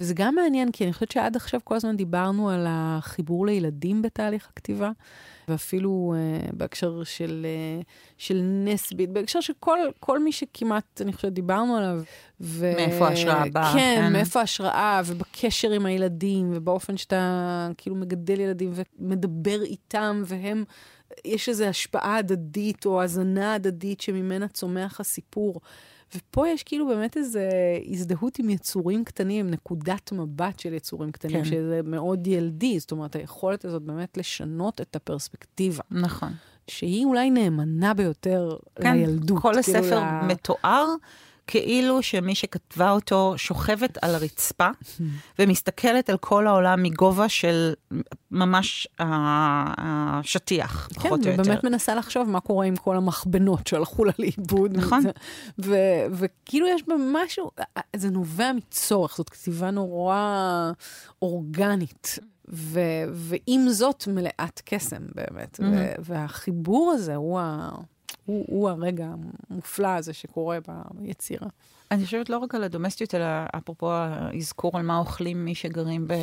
וזה 0.00 0.14
גם 0.14 0.34
מעניין, 0.34 0.72
כי 0.72 0.84
אני 0.84 0.92
חושבת 0.92 1.10
שעד 1.10 1.36
עכשיו 1.36 1.60
כל 1.64 1.76
הזמן 1.76 1.96
דיברנו 1.96 2.50
על 2.50 2.66
החיבור 2.68 3.46
לילדים 3.46 4.02
בתהליך 4.02 4.48
הכתיבה, 4.52 4.90
ואפילו 5.50 6.14
uh, 6.16 6.56
בהקשר 6.56 7.04
של, 7.04 7.46
uh, 7.80 7.84
של 8.18 8.40
נסבית, 8.42 9.10
בהקשר 9.10 9.40
של 9.40 9.52
כל, 9.60 9.78
כל 10.00 10.18
מי 10.18 10.32
שכמעט, 10.32 11.00
אני 11.00 11.12
חושבת, 11.12 11.32
דיברנו 11.32 11.76
עליו. 11.76 12.02
ו... 12.40 12.72
מאיפה 12.76 13.08
ההשראה 13.08 13.44
באה, 13.52 13.72
כן, 13.72 13.96
כן. 14.00 14.12
מאיפה 14.12 14.40
ההשראה, 14.40 15.02
ובקשר 15.06 15.70
עם 15.70 15.86
הילדים, 15.86 16.50
ובאופן 16.54 16.96
שאתה 16.96 17.68
כאילו 17.78 17.96
מגדל 17.96 18.40
ילדים 18.40 18.72
ומדבר 18.98 19.62
איתם, 19.62 20.22
והם, 20.26 20.64
יש 21.24 21.48
איזו 21.48 21.64
השפעה 21.64 22.16
הדדית 22.16 22.86
או 22.86 23.02
הזנה 23.02 23.54
הדדית 23.54 24.00
שממנה 24.00 24.48
צומח 24.48 25.00
הסיפור. 25.00 25.60
ופה 26.16 26.48
יש 26.48 26.62
כאילו 26.62 26.86
באמת 26.88 27.16
איזו 27.16 27.38
הזדהות 27.86 28.38
עם 28.38 28.50
יצורים 28.50 29.04
קטנים, 29.04 29.46
עם 29.46 29.52
נקודת 29.52 30.12
מבט 30.12 30.58
של 30.58 30.74
יצורים 30.74 31.12
קטנים, 31.12 31.36
כן. 31.36 31.44
כן. 31.44 31.50
שזה 31.50 31.80
מאוד 31.84 32.26
ילדי. 32.26 32.78
זאת 32.78 32.92
אומרת, 32.92 33.16
היכולת 33.16 33.64
הזאת 33.64 33.82
באמת 33.82 34.16
לשנות 34.16 34.80
את 34.80 34.96
הפרספקטיבה, 34.96 35.82
נכון. 35.90 36.32
שהיא 36.68 37.04
אולי 37.04 37.30
נאמנה 37.30 37.94
ביותר 37.94 38.56
כן, 38.82 38.96
לילדות. 38.96 39.42
כל 39.42 39.52
כאילו 39.62 39.78
הספר 39.78 40.00
ל- 40.00 40.26
מתואר 40.26 40.86
כאילו 41.50 42.02
שמי 42.02 42.34
שכתבה 42.34 42.90
אותו 42.90 43.34
שוכבת 43.36 43.98
על 44.02 44.14
הרצפה 44.14 44.68
ומסתכלת 45.38 46.10
על 46.10 46.16
כל 46.18 46.46
העולם 46.46 46.82
מגובה 46.82 47.28
של 47.28 47.72
ממש 48.30 48.88
השטיח, 49.78 50.88
כן, 50.88 50.94
פחות 50.94 51.26
או 51.26 51.30
יותר. 51.30 51.42
ובאמת 51.42 51.64
מנסה 51.64 51.94
לחשוב 51.94 52.28
מה 52.28 52.40
קורה 52.40 52.66
עם 52.66 52.76
כל 52.76 52.96
המחבנות 52.96 53.66
שהלכו 53.66 54.04
לה 54.04 54.12
לאיבוד. 54.18 54.76
נכון. 54.76 55.02
ו- 55.64 55.74
וכאילו 56.12 56.66
יש 56.68 56.82
בה 56.88 56.94
משהו, 57.12 57.50
זה 57.96 58.10
נובע 58.10 58.52
מצורך, 58.52 59.16
זאת 59.16 59.28
כתיבה 59.28 59.70
נורא 59.70 60.70
אורגנית. 61.22 62.18
ו- 62.52 62.80
ועם 63.12 63.68
זאת 63.68 64.04
מלאת 64.06 64.60
קסם 64.64 65.02
באמת. 65.14 65.60
ו- 65.62 65.92
והחיבור 65.98 66.92
הזה 66.94 67.14
הוא, 67.14 67.40
ה- 67.40 67.70
הוא, 68.30 68.44
הוא 68.48 68.70
הרגע 68.70 69.08
המופלא 69.50 69.88
הזה 69.88 70.12
שקורה 70.12 70.58
ביצירה. 70.94 71.46
אני 71.90 72.04
חושבת 72.04 72.30
לא 72.30 72.38
רק 72.38 72.54
על 72.54 72.64
הדומסטיות, 72.64 73.14
אלא 73.14 73.24
אפרופו 73.58 73.92
האזכור 73.92 74.78
על 74.78 74.82
מה 74.82 74.98
אוכלים 74.98 75.44
מי 75.44 75.54
שגרים 75.54 76.08
ב- 76.08 76.14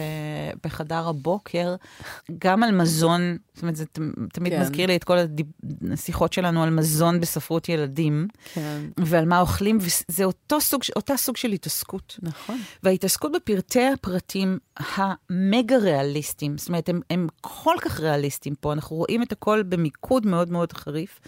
בחדר 0.63 1.08
הבוקר, 1.08 1.76
גם 2.39 2.63
על 2.63 2.72
מזון, 2.72 3.38
זאת 3.54 3.62
אומרת, 3.62 3.76
זה 3.76 3.86
ת- 3.86 4.00
תמיד 4.34 4.54
כן. 4.54 4.62
מזכיר 4.62 4.86
לי 4.88 4.96
את 4.96 5.04
כל 5.04 5.17
הדיב- 5.17 5.48
השיחות 5.93 6.34
שלנו 6.34 6.63
על 6.63 6.70
מזון 6.70 7.20
בספרות 7.20 7.70
ילדים, 7.70 8.28
כן, 8.54 8.82
ועל 8.98 9.26
מה 9.26 9.39
אוכלים, 9.39 9.78
וזה 9.82 10.24
אותו 10.24 10.62
סוג, 10.62 10.82
אותה 10.96 11.17
סוג 11.17 11.38
של 11.38 11.52
התעסקות. 11.52 12.20
נכון. 12.22 12.58
וההתעסקות 12.84 13.32
בפרטי 13.32 13.86
הפרטים 13.88 14.58
המגה 14.78 15.78
ריאליסטיים, 15.78 16.58
זאת 16.58 16.67
אומרת, 16.67 16.89
הם, 16.89 17.02
הם 17.10 17.28
כל 17.41 17.76
כך 17.82 18.00
ריאליסטיים 18.00 18.56
פה, 18.56 18.74
אנחנו 18.74 18.96
רואים 18.96 19.24
את 19.24 19.32
הכל 19.32 19.63
במיקוד 19.63 20.26
מאוד 20.26 20.52
מאוד 20.52 20.74
חריף. 20.74 21.20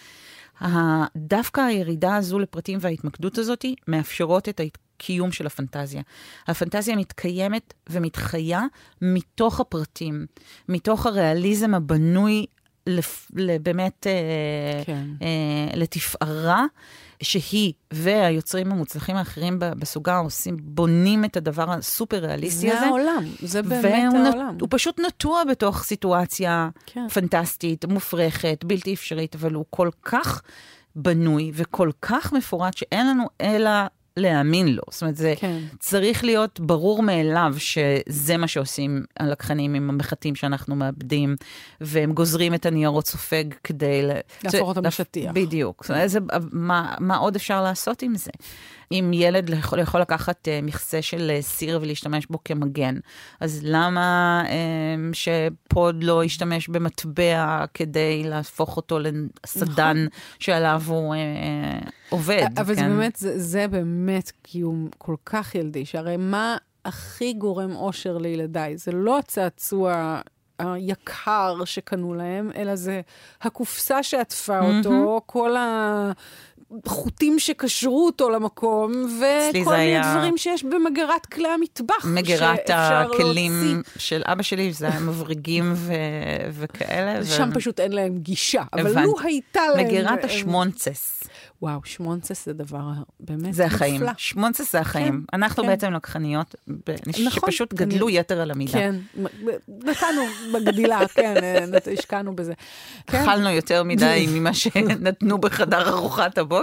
דווקא 1.16 1.62
הירידה 1.62 2.16
הזו 2.16 2.40
לפרטים 2.40 2.78
וההתמקדות 2.82 3.38
הזאת 3.38 3.66
מאפשרות 3.88 4.50
את 4.50 4.62
הקיום 4.96 5.32
של 5.32 5.48
הפנטזיה. 5.48 6.02
הפנטזיה 6.48 6.96
מתקיימת 6.96 7.74
ומתחיה 7.90 8.64
מתוך 9.02 9.60
הפרטים, 9.60 10.26
מתוך 10.70 11.06
הריאליזם 11.06 11.74
הבנוי 11.74 12.46
באמת 13.62 14.08
אה, 14.08 14.84
כן. 14.86 15.06
אה, 15.22 15.78
לתפארה, 15.78 16.66
שהיא 17.24 17.74
והיוצרים 17.94 18.72
המוצלחים 18.72 19.16
האחרים 19.16 19.56
בסוגה 19.60 20.18
עושים, 20.18 20.58
בונים 20.62 21.26
את 21.26 21.38
הדבר 21.38 21.72
הסופר 21.72 22.18
ריאליסטי 22.18 22.70
זה 22.70 22.78
הזה. 22.78 22.86
העולם, 22.86 23.24
זה 23.40 23.62
באמת 23.62 24.14
העולם. 24.14 24.58
הוא 24.62 24.68
פשוט 24.72 25.00
נטוע 25.00 25.44
בתוך 25.44 25.84
סיטואציה 25.84 26.70
כן. 26.86 27.08
פנטסטית, 27.10 27.86
מופרכת, 27.86 28.64
בלתי 28.64 28.94
אפשרית, 28.94 29.36
אבל 29.36 29.54
הוא 29.54 29.66
כל 29.70 29.90
כך 30.04 30.42
בנוי 30.96 31.52
וכל 31.54 31.92
כך 32.02 32.34
מפורט 32.34 32.78
שאין 32.78 33.08
לנו 33.08 33.30
אלא 33.42 33.70
להאמין 34.20 34.68
לו. 34.76 34.82
זאת 34.92 35.02
אומרת, 35.02 35.16
זה 35.16 35.34
כן. 35.38 35.60
צריך 35.80 36.24
להיות 36.24 36.60
ברור 36.60 37.04
מאליו 37.04 37.54
שזה 37.58 38.38
מה 38.38 38.48
שעושים 38.48 39.04
הלקחנים 39.20 39.74
עם 39.74 39.90
המחטים 39.90 40.36
שאנחנו 40.36 40.76
מאבדים, 40.76 41.36
והם 41.82 42.14
גוזרים 42.14 42.54
את 42.54 42.66
הניירות 42.66 43.08
סופג 43.08 43.44
כדי... 43.64 44.02
להפוך 44.44 44.68
אותם 44.70 44.82
זה- 44.82 44.88
לשטיח. 44.88 45.32
בדיוק. 45.36 45.86
אומרת, 45.90 46.02
איזה, 46.04 46.20
מה, 46.52 46.96
מה 47.00 47.18
עוד 47.18 47.36
אפשר 47.36 47.62
לעשות 47.64 48.02
עם 48.02 48.16
זה? 48.16 48.32
אם 48.92 49.12
ילד 49.14 49.50
יכול, 49.50 49.80
יכול 49.80 50.02
לקחת 50.02 50.48
uh, 50.48 50.66
מכסה 50.66 51.02
של 51.02 51.32
uh, 51.40 51.42
סיר 51.42 51.80
ולהשתמש 51.82 52.26
בו 52.26 52.40
כמגן, 52.46 52.96
אז 53.40 53.60
למה 53.64 54.44
um, 54.46 54.50
שפוד 55.14 56.04
לא 56.04 56.24
ישתמש 56.24 56.68
במטבע 56.68 57.66
כדי 57.74 58.24
להפוך 58.24 58.78
אותו 58.78 59.00
לסדן 59.00 59.98
נכון. 59.98 60.20
שעליו 60.40 60.82
הוא 60.86 61.16
uh, 61.16 61.90
עובד? 62.10 62.46
אבל 62.58 62.76
זה 62.76 62.82
כן? 62.82 62.90
באמת, 62.90 63.16
זה, 63.16 63.40
זה 63.40 63.68
באמת 63.68 64.32
קיום 64.42 64.90
כל 64.98 65.16
כך 65.26 65.56
ילדי, 65.56 65.86
שהרי 65.86 66.18
מה 66.18 66.58
הכי 66.86 67.34
גורם 67.34 67.76
אושר 67.76 68.18
לילדיי? 68.18 68.78
זה 68.78 68.92
לא 68.92 69.20
הצעצוע 69.20 70.22
היקר 70.60 71.66
שקנו 71.66 72.14
להם, 72.14 72.52
אלא 72.56 72.76
זה 72.76 73.02
הקופסה 73.42 74.04
שעטפה 74.04 74.60
אותו, 74.60 75.22
כל 75.26 75.56
החוטים 76.86 77.40
שקשרו 77.40 78.06
אותו 78.06 78.30
למקום, 78.30 78.92
וכל 78.92 79.60
מיני 79.72 79.76
היה- 79.76 80.14
דברים 80.16 80.38
שיש 80.38 80.64
במגרת 80.64 81.26
כלי 81.26 81.48
המטבח. 81.48 82.06
שאפשר 82.28 82.74
הכלים 83.14 83.52
להוציא. 83.74 83.92
של 83.98 84.22
אבא 84.26 84.44
שלי, 84.44 84.74
זה 84.74 84.88
היה 84.88 85.00
מבריגים 85.00 85.74
ו... 85.76 85.94
וכאלה. 86.52 87.26
שם 87.26 87.50
פשוט 87.54 87.80
אין 87.80 87.92
להם 87.92 88.18
גישה, 88.18 88.64
אבל 88.74 88.88
הבנתי. 88.88 89.08
לו 89.08 89.16
הייתה 89.24 89.62
להם... 89.76 89.86
מגירת 89.86 90.10
הם- 90.24 90.30
השמונצס, 90.30 91.24
וואו, 91.62 91.80
שמונצס 91.84 92.46
זה 92.46 92.54
דבר 92.54 92.82
באמת 93.20 93.54
זה 93.54 93.66
החיים. 93.66 93.94
מופלא. 93.94 94.12
שמונצס 94.18 94.72
זה 94.72 94.80
החיים. 94.80 95.26
אנחנו 95.34 95.64
כן. 95.64 95.70
בעצם 95.70 95.94
לקחניות, 95.94 96.56
נכון, 97.08 97.24
שפשוט 97.52 97.82
אני- 97.82 97.86
גדלו 97.96 98.10
יתר 98.10 98.42
על 98.42 98.52
המידה. 98.52 98.72
כן, 98.72 98.96
נתנו 99.84 100.22
בגדילה, 100.54 101.00
כן, 101.16 101.34
אה, 101.44 101.94
השקענו 101.94 102.36
בזה. 102.36 102.54
כן. 103.08 103.18
אכלנו 103.18 103.50
יותר 103.50 103.84
מדי 103.84 104.26
ממה 104.34 104.54
שנתנו 104.54 105.38
בחדר 105.38 105.90
ארוחת 105.90 106.38
הבוקר, 106.38 106.59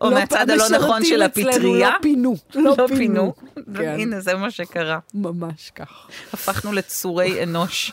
או 0.00 0.10
לא, 0.10 0.14
מהצד 0.14 0.50
הלא 0.50 0.64
נכון 0.78 1.04
של 1.04 1.22
אצלנו 1.22 1.50
הפטריה. 1.50 1.90
לא 1.90 1.94
פינו, 2.02 2.34
לא 2.54 2.86
פינו. 2.96 3.34
כן. 3.76 3.94
הנה, 3.98 4.20
זה 4.20 4.34
מה 4.34 4.50
שקרה. 4.50 4.98
ממש 5.14 5.70
כך. 5.74 6.08
הפכנו 6.32 6.72
לצורי 6.72 7.42
אנוש, 7.42 7.92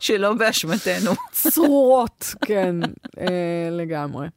שלא 0.00 0.34
באשמתנו. 0.34 1.10
צרורות, 1.32 2.34
כן, 2.44 2.76
אה, 3.20 3.26
לגמרי. 3.70 4.28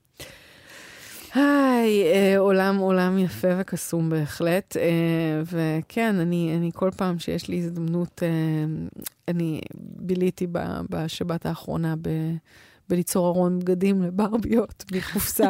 היי, 1.35 2.03
אה, 2.03 2.37
עולם, 2.37 2.77
עולם 2.77 3.17
יפה 3.17 3.47
וקסום 3.59 4.09
בהחלט. 4.09 4.77
אה, 4.77 4.83
וכן, 5.45 6.15
אני, 6.19 6.53
אני 6.57 6.71
כל 6.73 6.89
פעם 6.97 7.19
שיש 7.19 7.47
לי 7.47 7.57
הזדמנות, 7.57 8.23
אה, 8.23 8.29
אני 9.27 9.61
ביליתי 9.75 10.47
ב- 10.51 10.59
בשבת 10.89 11.45
האחרונה 11.45 11.95
ב... 12.01 12.09
בליצור 12.89 13.27
ארון 13.27 13.59
בגדים 13.59 14.01
לברביות 14.01 14.85
מקופסה. 14.91 15.49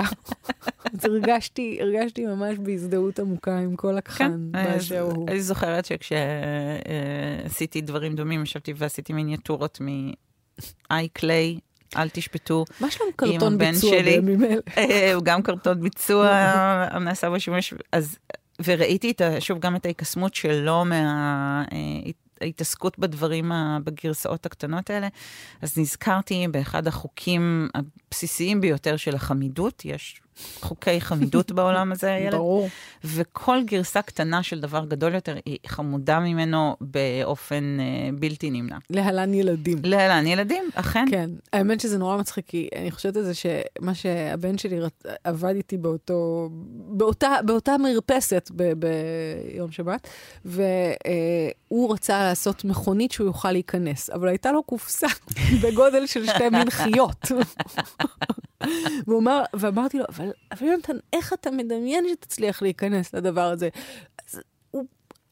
אז 0.93 1.05
הרגשתי, 1.05 1.77
הרגשתי 1.81 2.25
ממש 2.25 2.57
בהזדהות 2.57 3.19
עמוקה 3.19 3.59
עם 3.59 3.75
כל 3.75 3.97
הכחן 3.97 4.51
באשר 4.51 5.01
הוא. 5.01 5.27
אני 5.29 5.41
זוכרת 5.41 5.85
שכשעשיתי 5.85 7.81
דברים 7.81 8.15
דומים, 8.15 8.43
ישבתי 8.43 8.73
ועשיתי 8.77 9.13
מיניאטורות 9.13 9.81
מאי 9.81 11.07
קליי, 11.13 11.59
אל 11.95 12.09
תשפטו. 12.09 12.65
מה 12.79 12.91
שלום 12.91 13.09
עם 13.09 13.13
קרטון 13.15 13.57
ביצוע. 13.57 14.01
בימים 14.01 14.43
אלה? 14.43 14.55
אה, 14.77 15.13
הוא 15.13 15.23
גם 15.23 15.41
קרטון 15.41 15.81
ביצוע, 15.81 16.29
נעשה 17.01 17.29
בו 17.29 17.39
שימוש, 17.39 17.73
אז, 17.91 18.17
וראיתי 18.63 19.11
את, 19.11 19.21
שוב 19.39 19.59
גם 19.59 19.75
את 19.75 19.85
ההיקסמות 19.85 20.35
שלו 20.35 20.85
מה... 20.85 21.63
ההתעסקות 22.41 22.99
בדברים, 22.99 23.51
ה- 23.51 23.77
בגרסאות 23.83 24.45
הקטנות 24.45 24.89
האלה, 24.89 25.07
אז 25.61 25.77
נזכרתי 25.77 26.47
באחד 26.51 26.87
החוקים 26.87 27.69
הבסיסיים 27.75 28.61
ביותר 28.61 28.97
של 28.97 29.15
החמידות. 29.15 29.85
יש 29.85 30.21
חוקי 30.61 31.01
חמידות 31.01 31.51
בעולם 31.51 31.91
הזה, 31.91 32.13
הילד. 32.13 32.35
ברור. 32.35 32.69
וכל 33.03 33.57
גרסה 33.65 34.01
קטנה 34.01 34.43
של 34.43 34.59
דבר 34.59 34.85
גדול 34.85 35.13
יותר 35.13 35.35
היא 35.45 35.57
חמודה 35.67 36.19
ממנו 36.19 36.75
באופן 36.81 37.77
אה, 37.79 38.09
בלתי 38.19 38.51
נמנע. 38.51 38.77
להלן 38.89 39.33
ילדים. 39.33 39.77
להלן 39.83 40.27
ילדים, 40.27 40.63
אכן. 40.73 41.05
כן, 41.09 41.29
האמת 41.53 41.79
שזה 41.79 41.97
נורא 41.97 42.17
מצחיק, 42.17 42.45
כי 42.47 42.69
אני 42.75 42.91
חושבת 42.91 43.15
על 43.17 43.23
זה 43.23 43.33
שמה 43.33 43.93
שהבן 43.93 44.57
שלי 44.57 44.79
רצ... 44.79 45.03
עבד 45.23 45.55
איתי 45.55 45.77
באותו, 45.77 46.49
באותה, 46.71 47.35
באותה 47.45 47.75
מרפסת 47.77 48.51
ב... 48.55 48.73
ביום 48.73 49.71
שבת, 49.71 50.07
והוא 50.45 51.93
רצה 51.93 52.23
לעשות 52.23 52.65
מכונית 52.65 53.11
שהוא 53.11 53.27
יוכל 53.27 53.51
להיכנס, 53.51 54.09
אבל 54.09 54.27
הייתה 54.27 54.51
לו 54.51 54.63
קופסה 54.63 55.07
בגודל 55.63 56.05
של 56.05 56.25
שתי 56.25 56.49
מנחיות. 56.49 57.25
והוא 59.07 59.19
אמר, 59.19 59.43
ואמרתי 59.53 59.97
לו, 59.97 60.03
אבל, 60.09 60.26
אבל 60.51 60.67
יונתן, 60.67 60.97
איך 61.13 61.33
אתה 61.33 61.51
מדמיין 61.51 62.05
שתצליח 62.09 62.61
להיכנס 62.61 63.15
לדבר 63.15 63.45
הזה? 63.45 63.69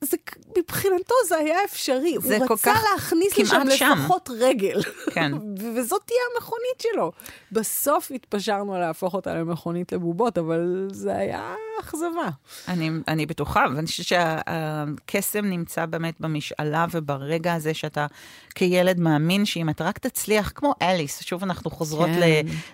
זה, 0.05 0.17
מבחינתו 0.57 1.15
זה 1.27 1.37
היה 1.37 1.57
אפשרי. 1.65 2.15
זה 2.19 2.37
הוא 2.37 2.47
רצה 2.51 2.73
להכניס 2.93 3.37
לשם 3.37 3.61
שם. 3.75 3.93
לפחות 3.97 4.29
רגל. 4.39 4.81
כן. 5.11 5.31
וזאת 5.75 6.01
תהיה 6.05 6.19
המכונית 6.35 6.81
שלו. 6.81 7.11
בסוף 7.51 8.11
התפשרנו 8.15 8.75
על 8.75 8.81
להפוך 8.81 9.13
אותה 9.13 9.33
למכונית 9.33 9.91
לבובות, 9.91 10.37
אבל 10.37 10.87
זה 10.91 11.17
היה 11.17 11.55
אכזבה. 11.79 12.29
אני, 12.67 12.89
אני 13.07 13.25
בטוחה, 13.25 13.65
ואני 13.75 13.87
חושבת 13.87 14.05
שהקסם 14.05 15.45
נמצא 15.45 15.85
באמת 15.85 16.15
במשאלה 16.19 16.85
וברגע 16.91 17.53
הזה 17.53 17.73
שאתה 17.73 18.07
כילד 18.55 18.99
מאמין 18.99 19.45
שאם 19.45 19.69
אתה 19.69 19.83
רק 19.83 19.97
תצליח, 19.97 20.51
כמו 20.55 20.73
אליס, 20.81 21.23
שוב 21.23 21.43
אנחנו 21.43 21.71
חוזרות 21.71 22.09
כן. 22.09 22.19
ל, 22.19 22.23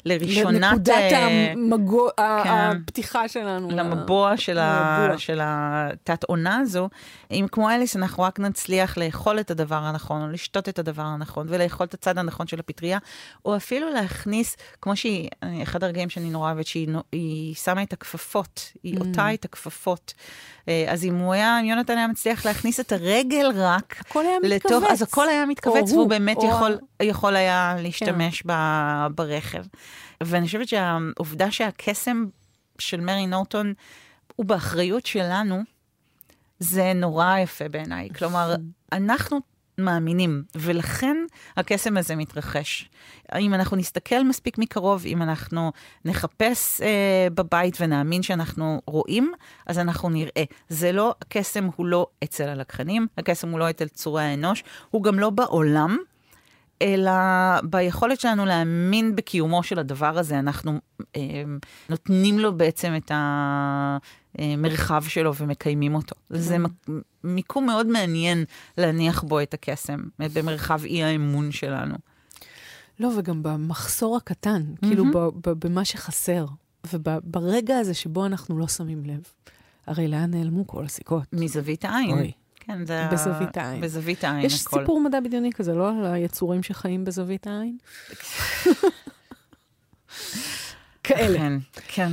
לראשונת... 0.05 0.61
לנקודת 0.61 0.89
אה, 0.89 1.51
המגו... 1.51 2.07
כן. 2.17 2.23
הפתיחה 2.49 3.27
שלנו. 3.27 3.69
למבוע 3.71 4.37
של, 4.37 4.57
ה... 4.57 5.13
של 5.17 5.39
התת-עונה 5.43 6.57
הזו, 6.57 6.89
אם 7.31 7.45
כמו 7.51 7.69
אליס 7.69 7.95
אנחנו 7.95 8.23
רק 8.23 8.39
נצליח 8.39 8.97
לאכול 8.97 9.39
את 9.39 9.51
הדבר 9.51 9.75
הנכון, 9.75 10.21
או 10.21 10.27
לשתות 10.27 10.69
את 10.69 10.79
הדבר 10.79 11.01
הנכון, 11.01 11.47
ולאכול 11.49 11.85
את 11.85 11.93
הצד 11.93 12.17
הנכון 12.17 12.47
של 12.47 12.59
הפטריה, 12.59 12.97
או 13.45 13.55
אפילו 13.55 13.89
להכניס, 13.89 14.57
כמו 14.81 14.95
שהיא, 14.95 15.29
אני- 15.43 15.63
אחד 15.63 15.83
הרגעים 15.83 16.09
שאני 16.09 16.29
נורא 16.29 16.51
אוהבת, 16.51 16.67
שהיא 16.67 16.87
שמה 17.55 17.83
את 17.83 17.93
הכפפות, 17.93 18.71
היא 18.83 18.97
Mm. 18.97 18.99
עוטה 19.07 19.33
את 19.33 19.45
הכפפות. 19.45 20.13
אה, 20.67 20.85
אז 20.87 21.03
אם 21.05 21.15
הוא 21.15 21.33
היה, 21.33 21.59
אם 21.59 21.65
יונתן 21.65 21.97
היה 21.97 22.07
מצליח 22.07 22.45
להכניס 22.45 22.79
את 22.79 22.91
הרגל 22.91 23.45
רק, 23.55 23.95
הכל 23.99 24.25
היה 24.25 24.37
מתכווץ. 24.43 24.65
לתוך, 24.65 24.83
אז 24.91 25.01
הכל 25.01 25.29
היה 25.29 25.45
מתכווץ, 25.45 25.89
והוא 25.91 26.01
הוא, 26.01 26.09
באמת 26.09 26.37
או 26.37 26.49
יכול, 26.49 26.71
ה- 26.73 26.77
כן. 26.99 27.05
יכול 27.05 27.35
היה 27.35 27.75
להשתמש 27.79 28.43
ב, 28.45 28.51
ברכב. 29.15 29.63
ואני 30.23 30.45
חושבת 30.45 30.67
שהעובדה 30.67 31.51
שהקסם 31.51 32.25
של 32.79 33.01
מרי 33.01 33.27
נורטון 33.27 33.73
הוא 34.35 34.45
באחריות 34.45 35.05
שלנו, 35.05 35.61
זה 36.61 36.93
נורא 36.95 37.37
יפה 37.37 37.69
בעיניי. 37.69 38.09
כלומר, 38.17 38.55
אנחנו 38.91 39.39
מאמינים, 39.77 40.43
ולכן 40.55 41.17
הקסם 41.57 41.97
הזה 41.97 42.15
מתרחש. 42.15 42.89
אם 43.39 43.53
אנחנו 43.53 43.77
נסתכל 43.77 44.23
מספיק 44.23 44.57
מקרוב, 44.57 45.03
אם 45.05 45.21
אנחנו 45.21 45.71
נחפש 46.05 46.81
אה, 46.81 47.27
בבית 47.33 47.77
ונאמין 47.79 48.23
שאנחנו 48.23 48.81
רואים, 48.87 49.33
אז 49.67 49.79
אנחנו 49.79 50.09
נראה. 50.09 50.43
זה 50.69 50.91
לא, 50.91 51.15
הקסם 51.21 51.69
הוא 51.75 51.85
לא 51.85 52.07
אצל 52.23 52.49
הלקחנים, 52.49 53.07
הקסם 53.17 53.49
הוא 53.49 53.59
לא 53.59 53.69
אצל 53.69 53.87
צורי 53.87 54.23
האנוש, 54.23 54.63
הוא 54.89 55.03
גם 55.03 55.19
לא 55.19 55.29
בעולם. 55.29 55.97
אלא 56.81 57.11
ביכולת 57.63 58.19
שלנו 58.19 58.45
להאמין 58.45 59.15
בקיומו 59.15 59.63
של 59.63 59.79
הדבר 59.79 60.17
הזה, 60.17 60.39
אנחנו 60.39 60.79
אה, 61.15 61.21
נותנים 61.89 62.39
לו 62.39 62.57
בעצם 62.57 62.93
את 62.97 63.11
המרחב 64.37 65.03
שלו 65.07 65.35
ומקיימים 65.35 65.95
אותו. 65.95 66.15
זה 66.29 66.57
מ- 66.57 66.65
מיקום 67.23 67.65
מאוד 67.65 67.87
מעניין 67.87 68.43
להניח 68.77 69.23
בו 69.23 69.41
את 69.41 69.53
הקסם, 69.53 69.99
במרחב 70.19 70.81
אי 70.85 71.03
האמון 71.03 71.51
שלנו. 71.51 71.95
לא, 72.99 73.09
וגם 73.17 73.43
במחסור 73.43 74.17
הקטן, 74.17 74.63
כאילו 74.85 75.05
ב- 75.13 75.17
ב- 75.49 75.65
במה 75.67 75.85
שחסר, 75.85 76.45
וברגע 76.93 77.77
הזה 77.77 77.93
שבו 77.93 78.25
אנחנו 78.25 78.59
לא 78.59 78.67
שמים 78.67 79.05
לב. 79.05 79.21
הרי 79.87 80.07
לאן 80.07 80.31
נעלמו 80.31 80.67
כל 80.67 80.85
הסיכות? 80.85 81.23
מזווית 81.33 81.85
העין. 81.85 82.11
אוי. 82.11 82.31
כן, 82.55 82.85
זה... 82.85 83.07
בזווית 83.11 83.57
העין. 83.57 83.81
בזווית 83.81 84.23
העין, 84.23 84.45
יש 84.45 84.61
הכל. 84.65 84.79
סיפור 84.79 85.01
מדע 85.01 85.19
בדיוני 85.19 85.51
כזה, 85.53 85.73
לא? 85.73 85.89
על 85.89 86.05
היצורים 86.05 86.63
שחיים 86.63 87.05
בזווית 87.05 87.47
העין? 87.47 87.77
כאלה. 91.03 91.37
כן, 91.39 91.53
כן. 91.87 92.11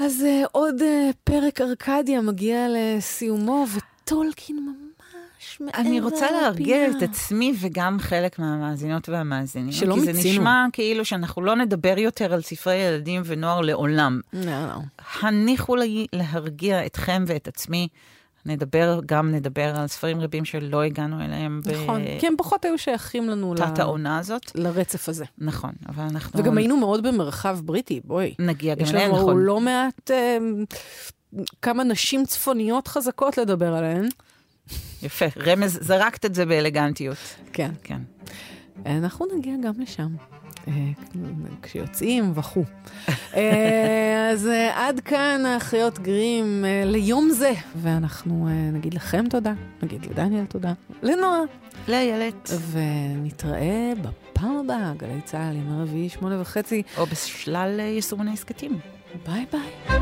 אז 0.00 0.24
uh, 0.26 0.48
עוד 0.52 0.74
uh, 0.80 0.84
פרק 1.24 1.60
ארקדיה 1.60 2.20
מגיע 2.20 2.66
לסיומו, 2.68 3.66
וטולקין 3.76 4.56
ממש 4.56 5.60
מעבר 5.60 5.78
אני 5.78 6.00
רוצה 6.00 6.30
להרגיע 6.30 6.88
לפינה. 6.88 6.98
את 6.98 7.02
עצמי 7.02 7.52
וגם 7.60 7.98
חלק 7.98 8.38
מהמאזינות 8.38 9.08
והמאזינים. 9.08 9.72
שלא 9.72 9.94
כי 9.94 10.00
זה 10.00 10.12
מיצינו. 10.12 10.34
נשמע 10.34 10.66
כאילו 10.72 11.04
שאנחנו 11.04 11.42
לא 11.42 11.56
נדבר 11.56 11.98
יותר 11.98 12.34
על 12.34 12.42
ספרי 12.42 12.76
ילדים 12.76 13.22
ונוער 13.24 13.60
לעולם. 13.60 14.20
לא, 14.32 14.66
לא. 14.66 14.74
הניחו 15.20 15.76
לי 15.76 16.06
להרגיע 16.12 16.86
אתכם 16.86 17.24
ואת 17.26 17.48
עצמי. 17.48 17.88
נדבר, 18.46 19.00
גם 19.06 19.30
נדבר 19.34 19.76
על 19.76 19.86
ספרים 19.86 20.20
רבים 20.20 20.44
שלא 20.44 20.82
הגענו 20.82 21.20
אליהם 21.24 21.60
נכון, 21.82 22.02
כי 22.20 22.26
הם 22.26 22.34
פחות 22.38 22.64
היו 22.64 22.78
שייכים 22.78 23.28
לנו 23.28 23.54
ל- 23.54 23.56
בתת 23.56 23.78
העונה 23.78 24.18
הזאת. 24.18 24.52
לרצף 24.54 25.08
הזה. 25.08 25.24
נכון, 25.38 25.72
אבל 25.88 26.04
אנחנו 26.04 26.40
וגם 26.40 26.58
היינו 26.58 26.76
מאוד 26.76 27.06
במרחב 27.06 27.58
בריטי, 27.64 28.00
בואי. 28.04 28.34
נגיע 28.38 28.74
גם 28.74 28.82
יש 28.84 28.90
אליהם, 28.90 29.10
לנו 29.10 29.18
נכון. 29.20 29.42
לא 29.42 29.60
מעט, 29.60 30.10
אה, 30.10 30.38
כמה 31.62 31.84
נשים 31.84 32.24
צפוניות 32.26 32.88
חזקות 32.88 33.38
לדבר 33.38 33.74
עליהן. 33.74 34.08
יפה, 35.02 35.26
רמז, 35.46 35.78
זרקת 35.82 36.24
את 36.26 36.34
זה 36.34 36.46
באלגנטיות. 36.46 37.16
כן. 37.52 37.70
כן. 37.84 37.98
אנחנו 38.86 39.26
נגיע 39.36 39.54
גם 39.64 39.72
לשם. 39.78 40.08
אה, 40.68 40.72
כשיוצאים 41.62 42.32
וכו'. 42.34 42.64
אה, 43.36 44.30
אז 44.32 44.46
אה, 44.46 44.88
עד 44.88 45.00
כאן 45.00 45.46
האחיות 45.46 45.98
גרים 45.98 46.64
ליום 46.84 47.30
זה, 47.30 47.52
ואנחנו 47.76 48.48
נגיד 48.72 48.94
לכם 48.94 49.24
תודה, 49.30 49.52
נגיד 49.82 50.06
לדניאל 50.06 50.44
תודה, 50.44 50.72
לנועה, 51.02 51.40
לאיילת. 51.88 52.50
ונתראה 52.70 53.92
בפעם 54.02 54.56
הבאה, 54.56 54.92
גלי 54.96 55.20
צה"ל, 55.24 55.56
ימי 55.56 55.82
רביעי, 55.82 56.08
שמונה 56.08 56.40
וחצי. 56.40 56.82
או 56.98 57.06
בשלל 57.06 57.80
יישומוני 57.80 58.32
הסכתים. 58.32 58.78
ביי 59.26 59.46
ביי. 59.52 59.98